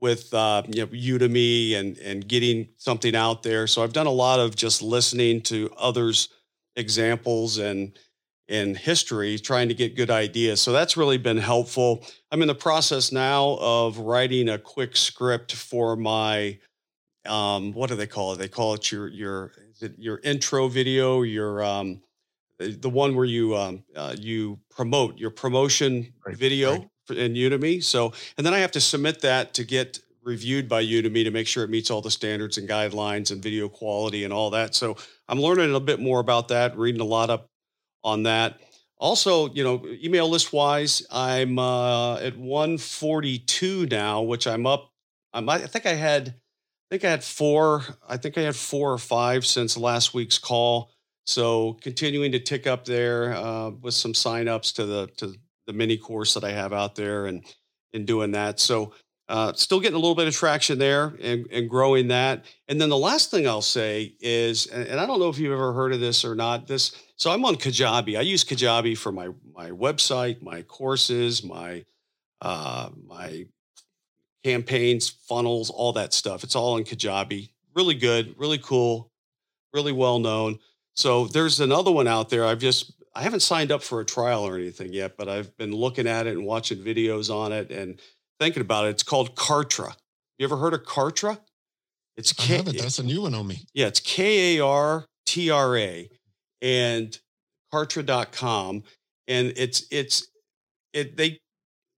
[0.00, 3.66] with uh, you know, Udemy and and getting something out there.
[3.66, 6.30] So I've done a lot of just listening to others'
[6.74, 7.96] examples and
[8.48, 10.60] in history trying to get good ideas.
[10.60, 12.04] So that's really been helpful.
[12.30, 16.58] I'm in the process now of writing a quick script for my
[17.26, 18.38] um, what do they call it?
[18.38, 22.02] They call it your your it your intro video, your um,
[22.58, 27.18] the one where you um, uh, you promote your promotion right, video right.
[27.18, 27.82] in Udemy.
[27.82, 31.46] So and then I have to submit that to get reviewed by Udemy to make
[31.46, 34.74] sure it meets all the standards and guidelines and video quality and all that.
[34.74, 34.96] So
[35.28, 37.48] I'm learning a little bit more about that, reading a lot up
[38.06, 38.60] on that.
[38.98, 44.90] Also, you know, email list wise, I'm uh, at 142 now, which I'm up.
[45.34, 47.82] I'm, I think I had, I think I had four.
[48.08, 50.90] I think I had four or five since last week's call.
[51.26, 55.34] So continuing to tick up there uh, with some signups to the to
[55.66, 57.44] the mini course that I have out there and
[57.92, 58.60] and doing that.
[58.60, 58.94] So
[59.28, 62.44] uh, still getting a little bit of traction there and, and growing that.
[62.68, 65.52] And then the last thing I'll say is, and, and I don't know if you've
[65.52, 66.68] ever heard of this or not.
[66.68, 68.18] This so I'm on Kajabi.
[68.18, 71.84] I use Kajabi for my my website, my courses, my
[72.42, 73.46] uh, my
[74.44, 76.44] campaigns, funnels, all that stuff.
[76.44, 77.50] It's all in Kajabi.
[77.74, 79.10] Really good, really cool,
[79.72, 80.58] really well known.
[80.94, 82.44] So there's another one out there.
[82.44, 85.72] I've just I haven't signed up for a trial or anything yet, but I've been
[85.74, 87.98] looking at it and watching videos on it and
[88.38, 88.90] thinking about it.
[88.90, 89.94] It's called Kartra.
[90.38, 91.38] You ever heard of Kartra?
[92.18, 92.78] It's K- it.
[92.78, 93.64] That's a new one on me.
[93.72, 96.10] Yeah, it's K A R T R A
[96.62, 97.18] and
[97.72, 98.82] Kartra.com.
[99.28, 100.28] And it's it's
[100.92, 101.40] it they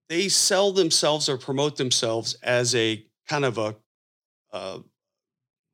[0.09, 3.77] they sell themselves or promote themselves as a kind of a
[4.53, 4.79] uh,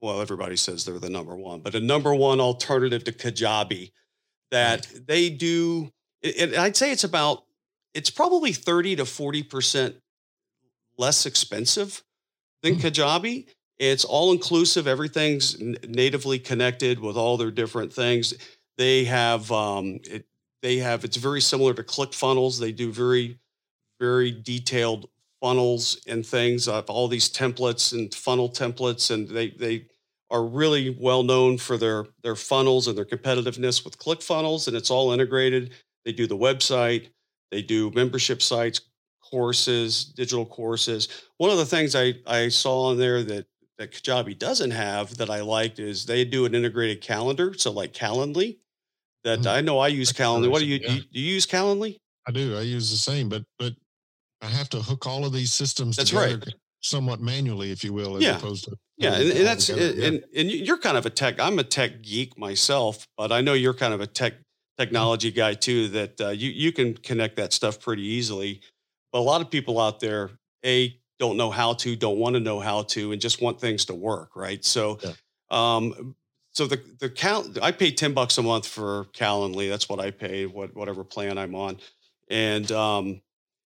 [0.05, 3.93] well, everybody says they're the number one, but a number one alternative to Kajabi
[4.51, 5.07] that right.
[5.07, 5.91] they do.
[6.22, 7.45] And I'd say it's about,
[7.95, 9.95] it's probably 30 to 40%
[10.99, 12.03] less expensive
[12.62, 12.87] than mm-hmm.
[12.87, 13.47] Kajabi.
[13.78, 14.87] It's all inclusive.
[14.87, 18.35] Everything's natively connected with all their different things.
[18.77, 20.27] They have um, it,
[20.62, 22.59] they have it's very similar to ClickFunnels.
[22.59, 23.39] They do very
[24.01, 25.09] very detailed
[25.41, 29.87] funnels and things of all these templates and funnel templates, and they they
[30.31, 34.91] are really well known for their their funnels and their competitiveness with ClickFunnels, and it's
[34.91, 35.72] all integrated.
[36.05, 37.09] They do the website,
[37.51, 38.81] they do membership sites,
[39.22, 41.09] courses, digital courses.
[41.39, 43.47] One of the things I, I saw in there that,
[43.79, 47.55] that Kajabi doesn't have that I liked is they do an integrated calendar.
[47.57, 48.59] So like Calendly,
[49.25, 49.49] that mm-hmm.
[49.49, 50.51] I know I use Calendly.
[50.51, 50.89] What do you, yeah.
[50.89, 51.99] do you, do you use Calendly?
[52.27, 52.57] I do.
[52.57, 53.75] I use the same, but but
[54.41, 56.55] I have to hook all of these systems that's together right.
[56.81, 58.37] somewhat manually, if you will, as yeah.
[58.37, 60.07] opposed to yeah, and, and that's and, yeah.
[60.07, 61.41] and, and you're kind of a tech.
[61.41, 64.35] I'm a tech geek myself, but I know you're kind of a tech
[64.79, 65.89] technology guy too.
[65.89, 68.61] That uh, you you can connect that stuff pretty easily.
[69.12, 70.31] But a lot of people out there,
[70.64, 73.85] a don't know how to, don't want to know how to, and just want things
[73.87, 74.64] to work, right?
[74.64, 75.12] So, yeah.
[75.51, 76.14] um,
[76.55, 79.69] so the the count, I pay ten bucks a month for Calendly.
[79.69, 81.79] That's what I pay, what whatever plan I'm on,
[82.31, 83.21] and um,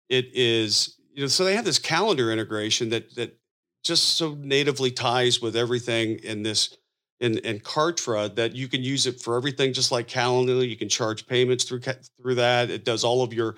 [0.09, 3.37] it is you know so they have this calendar integration that that
[3.85, 6.77] just so natively ties with everything in this
[7.21, 10.69] in in Kartra that you can use it for everything, just like Calendly.
[10.69, 12.71] You can charge payments through through that.
[12.71, 13.57] It does all of your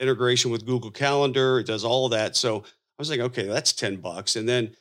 [0.00, 1.58] integration with Google Calendar.
[1.58, 2.36] It does all of that.
[2.36, 4.36] So I was like, okay, that's 10 bucks.
[4.36, 4.74] And then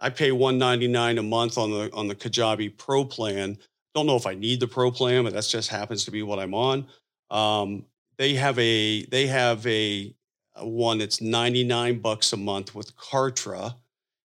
[0.00, 3.58] I pay 199 a month on the on the Kajabi Pro plan.
[3.94, 6.38] Don't know if I need the Pro plan, but that just happens to be what
[6.38, 6.86] I'm on.
[7.30, 7.86] Um,
[8.18, 10.14] they have a they have a,
[10.56, 13.76] a one that's 99 bucks a month with Kartra.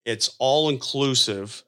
[0.05, 1.63] It's all inclusive.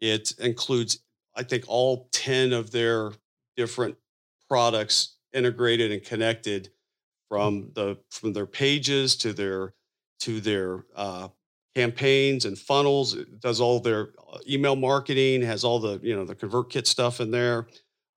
[0.00, 1.00] It includes,
[1.34, 3.12] I think, all 10 of their
[3.56, 3.96] different
[4.48, 6.70] products integrated and connected
[7.28, 9.74] from the from their pages to their
[10.20, 11.28] to their uh,
[11.80, 13.14] campaigns and funnels.
[13.14, 17.20] It does all their uh, email marketing, has all the you know the ConvertKit stuff
[17.20, 17.66] in there.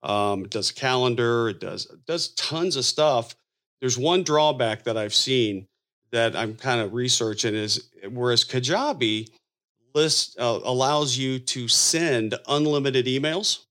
[0.02, 1.48] Um, it does calendar.
[1.48, 3.34] It does it does tons of stuff.
[3.80, 5.66] There's one drawback that I've seen
[6.12, 9.30] that I'm kind of researching is whereas Kajabi
[9.94, 13.64] list uh, allows you to send unlimited emails.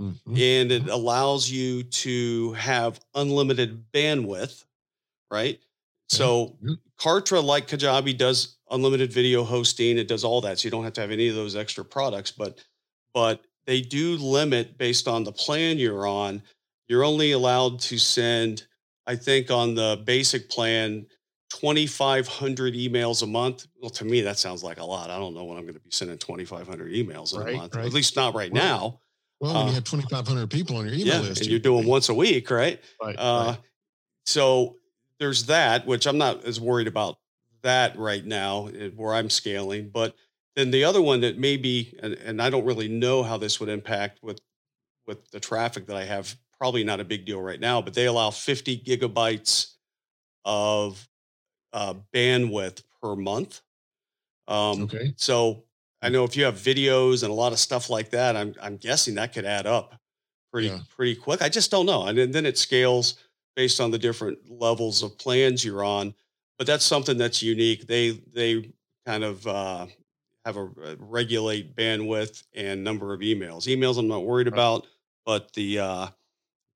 [0.00, 0.36] Mm-hmm.
[0.36, 4.64] And it allows you to have unlimited bandwidth,
[5.30, 5.60] right?
[6.08, 6.56] So
[6.98, 9.98] Kartra, like Kajabi, does unlimited video hosting.
[9.98, 12.30] It does all that, so you don't have to have any of those extra products.
[12.30, 12.62] But
[13.14, 16.42] but they do limit based on the plan you're on.
[16.88, 18.64] You're only allowed to send,
[19.06, 21.06] I think, on the basic plan,
[21.50, 23.66] 2,500 emails a month.
[23.80, 25.08] Well, to me, that sounds like a lot.
[25.08, 27.76] I don't know when I'm going to be sending 2,500 emails right, a month.
[27.76, 27.86] Right.
[27.86, 29.00] At least not right well, now.
[29.40, 31.86] Well, when uh, you have 2,500 people on your email yeah, list, and you're doing
[31.86, 32.80] once a week, right?
[33.02, 33.16] Right.
[33.16, 33.58] Uh, right.
[34.26, 34.76] So
[35.18, 37.16] there's that, which I'm not as worried about
[37.64, 39.90] that right now eh, where I'm scaling.
[39.90, 40.14] But
[40.56, 43.68] then the other one that maybe, and, and I don't really know how this would
[43.68, 44.40] impact with
[45.06, 48.06] with the traffic that I have, probably not a big deal right now, but they
[48.06, 49.74] allow 50 gigabytes
[50.46, 51.06] of
[51.74, 53.60] uh, bandwidth per month.
[54.48, 55.12] Um, okay.
[55.16, 55.64] So
[56.00, 58.76] I know if you have videos and a lot of stuff like that, I'm I'm
[58.76, 60.00] guessing that could add up
[60.52, 60.80] pretty yeah.
[60.94, 61.42] pretty quick.
[61.42, 63.18] I just don't know, and then it scales
[63.56, 66.14] based on the different levels of plans you're on.
[66.58, 67.86] But that's something that's unique.
[67.86, 68.72] They they
[69.06, 69.86] kind of uh,
[70.44, 73.66] have a, uh, regulate bandwidth and number of emails.
[73.66, 74.86] Emails I'm not worried about,
[75.26, 76.06] but the uh,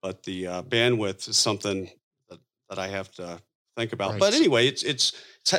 [0.03, 1.91] but the uh, bandwidth is something
[2.29, 2.39] that,
[2.71, 3.41] that I have to
[3.77, 4.13] think about.
[4.13, 4.21] Right.
[4.21, 5.13] But anyway, it's it's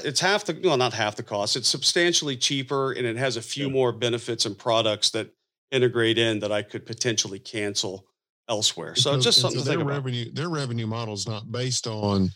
[0.03, 1.55] it's half the well not half the cost.
[1.55, 3.73] It's substantially cheaper and it has a few yeah.
[3.73, 5.29] more benefits and products that
[5.71, 8.05] integrate in that I could potentially cancel
[8.49, 8.95] elsewhere.
[8.95, 10.03] So, so just something so to think their about.
[10.05, 12.31] revenue their revenue model is not based on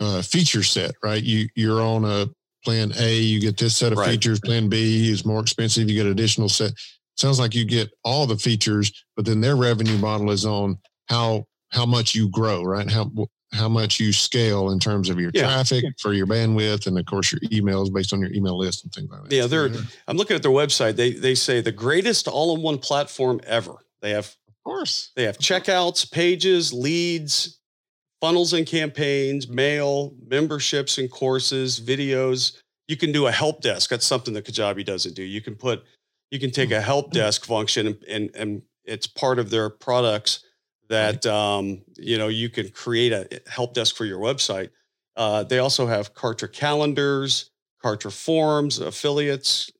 [0.00, 1.22] uh, feature set, right?
[1.22, 2.28] You you're on a
[2.64, 4.10] plan A, you get this set of right.
[4.10, 4.40] features.
[4.40, 6.72] Plan B is more expensive, you get additional set.
[7.16, 10.78] Sounds like you get all the features, but then their revenue model is on
[11.08, 12.90] how how much you grow, right?
[12.90, 13.10] How
[13.52, 15.42] how much you scale in terms of your yeah.
[15.42, 18.92] traffic for your bandwidth and of course your emails based on your email list and
[18.92, 19.32] things like that.
[19.32, 19.70] Yeah, they're
[20.08, 20.96] I'm looking at their website.
[20.96, 23.76] They they say the greatest all-in-one platform ever.
[24.02, 25.12] They have of course.
[25.14, 27.60] They have checkouts, pages, leads,
[28.20, 32.60] funnels and campaigns, mail, memberships and courses, videos.
[32.88, 33.90] You can do a help desk.
[33.90, 35.22] That's something that Kajabi doesn't do.
[35.22, 35.84] You can put,
[36.30, 37.18] you can take a help mm-hmm.
[37.18, 40.44] desk function and, and, and it's part of their products
[40.88, 44.70] that, um, you know, you can create a help desk for your website.
[45.16, 47.50] Uh, they also have Kartra calendars,
[47.82, 49.70] Kartra forms, affiliates,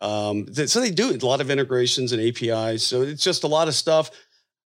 [0.00, 2.86] um, so they do a lot of integrations and APIs.
[2.86, 4.10] So it's just a lot of stuff.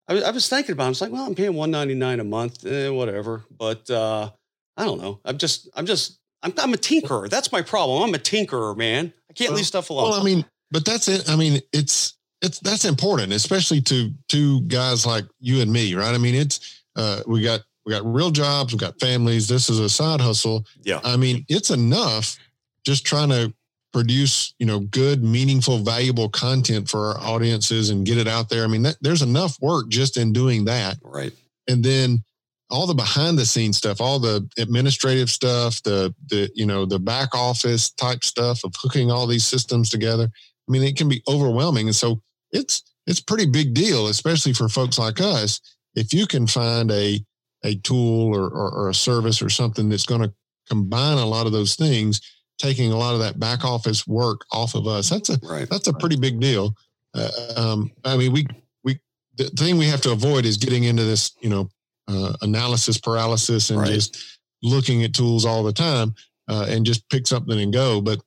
[0.08, 0.86] I, I was thinking about.
[0.86, 0.88] It.
[0.88, 3.44] I was like, well, I'm paying 199 a month, eh, whatever.
[3.52, 4.30] But uh,
[4.76, 5.20] I don't know.
[5.26, 7.30] I'm just, I'm just, I'm, I'm a tinkerer.
[7.30, 8.04] That's my problem.
[8.04, 9.14] I'm a tinkerer, man.
[9.30, 10.12] I can't well, leave stuff alone.
[10.12, 11.30] Well, I mean, but that's it.
[11.30, 16.14] I mean, it's it's that's important, especially to to guys like you and me, right?
[16.14, 19.48] I mean, it's uh, we got we got real jobs, we got families.
[19.48, 20.66] This is a side hustle.
[20.84, 21.00] Yeah.
[21.04, 22.38] I mean, it's enough
[22.86, 23.54] just trying to
[23.98, 28.64] produce you know good meaningful valuable content for our audiences and get it out there.
[28.64, 30.98] I mean that, there's enough work just in doing that.
[31.02, 31.34] Right.
[31.68, 32.24] And then
[32.70, 37.00] all the behind the scenes stuff all the administrative stuff the the you know the
[37.00, 40.26] back office type stuff of hooking all these systems together.
[40.26, 41.88] I mean it can be overwhelming.
[41.88, 42.22] And so
[42.52, 45.60] it's it's pretty big deal especially for folks like us
[45.96, 47.20] if you can find a
[47.64, 50.32] a tool or, or, or a service or something that's going to
[50.70, 52.22] combine a lot of those things
[52.58, 55.10] taking a lot of that back office work off of us.
[55.10, 55.70] That's a right.
[55.70, 56.76] that's a pretty big deal.
[57.14, 58.48] Uh, um, I mean, we
[58.84, 59.00] we
[59.36, 61.70] the thing we have to avoid is getting into this, you know,
[62.08, 63.92] uh, analysis paralysis and right.
[63.92, 66.16] just looking at tools all the time
[66.48, 68.02] uh, and just pick something and go.
[68.02, 68.20] But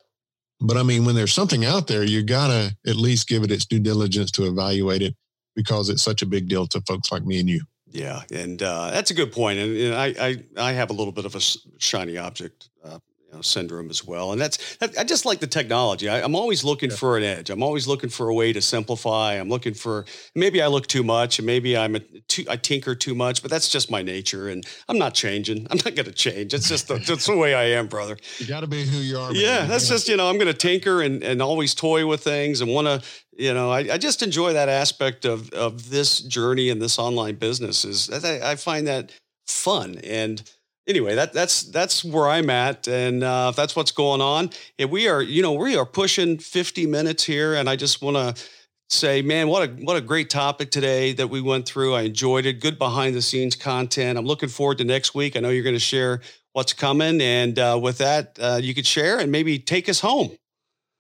[0.60, 3.66] but I mean, when there's something out there, you gotta at least give it its
[3.66, 5.14] due diligence to evaluate it
[5.56, 7.62] because it's such a big deal to folks like me and you.
[7.92, 9.58] Yeah, and uh, that's a good point.
[9.58, 11.40] And, and I, I, I have a little bit of a
[11.78, 13.00] shiny object uh,
[13.30, 14.32] you know, syndrome as well.
[14.32, 16.08] And that's, I just like the technology.
[16.08, 16.96] I, am always looking yeah.
[16.96, 17.48] for an edge.
[17.50, 19.34] I'm always looking for a way to simplify.
[19.34, 20.04] I'm looking for,
[20.34, 23.50] maybe I look too much and maybe I'm a, too, I tinker too much, but
[23.50, 24.48] that's just my nature.
[24.48, 25.66] And I'm not changing.
[25.70, 26.54] I'm not going to change.
[26.54, 28.16] It's just, the, that's the way I am, brother.
[28.38, 29.32] You got to be who you are.
[29.32, 29.66] Yeah.
[29.66, 29.94] That's yeah.
[29.94, 32.88] just, you know, I'm going to tinker and, and always toy with things and want
[32.88, 33.02] to,
[33.36, 37.36] you know, I, I just enjoy that aspect of, of this journey and this online
[37.36, 39.12] business is I, I find that
[39.46, 40.00] fun.
[40.02, 40.42] And,
[40.86, 44.50] anyway, that that's that's where I'm at, and uh, that's what's going on.
[44.78, 48.16] And we are, you know, we are pushing 50 minutes here, and I just want
[48.16, 48.42] to
[48.88, 51.94] say, man, what a what a great topic today that we went through.
[51.94, 52.60] I enjoyed it.
[52.60, 54.18] Good behind the scenes content.
[54.18, 55.36] I'm looking forward to next week.
[55.36, 56.20] I know you're going to share
[56.52, 60.32] what's coming, and uh, with that, uh, you could share and maybe take us home.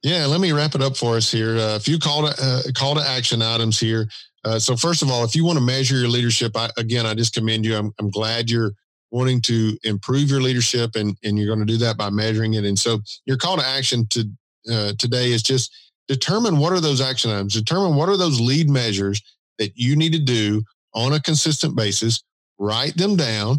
[0.02, 1.58] Yeah, let me wrap it up for us here.
[1.58, 4.08] Uh, a few call to uh, call to action items here.
[4.44, 7.12] Uh, so first of all, if you want to measure your leadership, I, again, I
[7.12, 7.76] just commend you.
[7.76, 8.72] I'm, I'm glad you're
[9.10, 12.64] wanting to improve your leadership, and and you're going to do that by measuring it.
[12.64, 14.24] And so your call to action to
[14.70, 15.74] uh, today is just
[16.08, 17.54] determine what are those action items.
[17.54, 19.22] Determine what are those lead measures
[19.58, 20.62] that you need to do
[20.94, 22.22] on a consistent basis.
[22.58, 23.58] Write them down.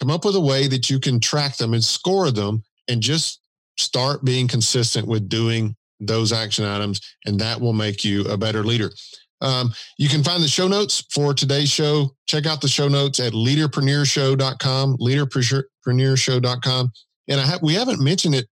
[0.00, 3.40] Come up with a way that you can track them and score them, and just
[3.78, 8.64] start being consistent with doing those action items, and that will make you a better
[8.64, 8.90] leader.
[9.42, 12.14] Um, you can find the show notes for today's show.
[12.26, 16.92] Check out the show notes at leaderpreneurshow.com, leaderpreneurshow.com.
[17.28, 18.46] And I have, we haven't mentioned it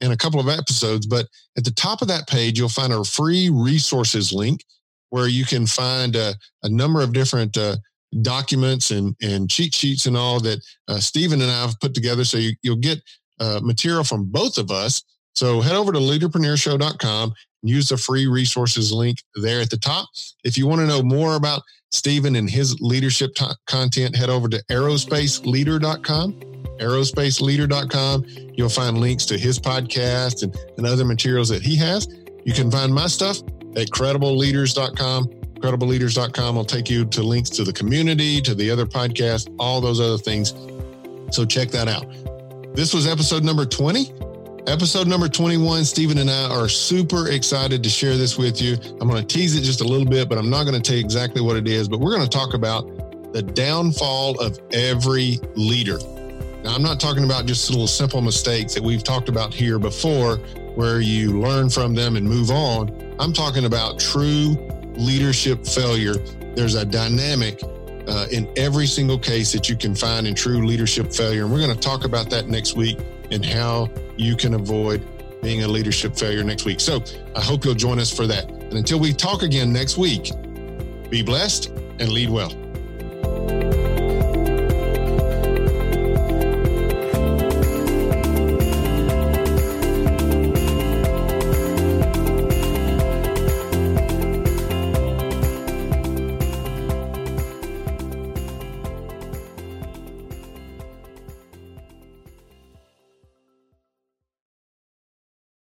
[0.00, 1.26] in a couple of episodes, but
[1.58, 4.64] at the top of that page, you'll find a free resources link
[5.10, 7.76] where you can find a, a number of different uh,
[8.22, 12.24] documents and, and cheat sheets and all that uh, Steven and I have put together.
[12.24, 13.00] So you, will get
[13.40, 15.02] uh, material from both of us
[15.36, 20.08] so head over to leaderpreneurshow.com and use the free resources link there at the top.
[20.44, 21.62] If you want to know more about
[21.92, 26.32] Steven and his leadership t- content, head over to aerospaceleader.com.
[26.78, 28.24] Aerospaceleader.com.
[28.54, 32.08] You'll find links to his podcast and, and other materials that he has.
[32.44, 33.40] You can find my stuff
[33.76, 35.26] at credibleleaders.com.
[35.26, 40.00] Credibleleaders.com will take you to links to the community, to the other podcasts, all those
[40.00, 40.54] other things.
[41.30, 42.06] So check that out.
[42.74, 44.12] This was episode number 20
[44.66, 48.76] Episode number 21, Steven and I are super excited to share this with you.
[49.00, 50.96] I'm going to tease it just a little bit, but I'm not going to tell
[50.96, 51.88] you exactly what it is.
[51.88, 55.98] But we're going to talk about the downfall of every leader.
[56.64, 60.38] Now, I'm not talking about just little simple mistakes that we've talked about here before
[60.74, 62.90] where you learn from them and move on.
[63.20, 64.56] I'm talking about true
[64.96, 66.14] leadership failure.
[66.56, 67.62] There's a dynamic
[68.08, 71.44] uh, in every single case that you can find in true leadership failure.
[71.44, 72.98] And we're going to talk about that next week
[73.30, 75.06] and how you can avoid
[75.42, 76.80] being a leadership failure next week.
[76.80, 77.02] So
[77.34, 78.50] I hope you'll join us for that.
[78.50, 80.30] And until we talk again next week,
[81.10, 81.68] be blessed
[81.98, 82.52] and lead well.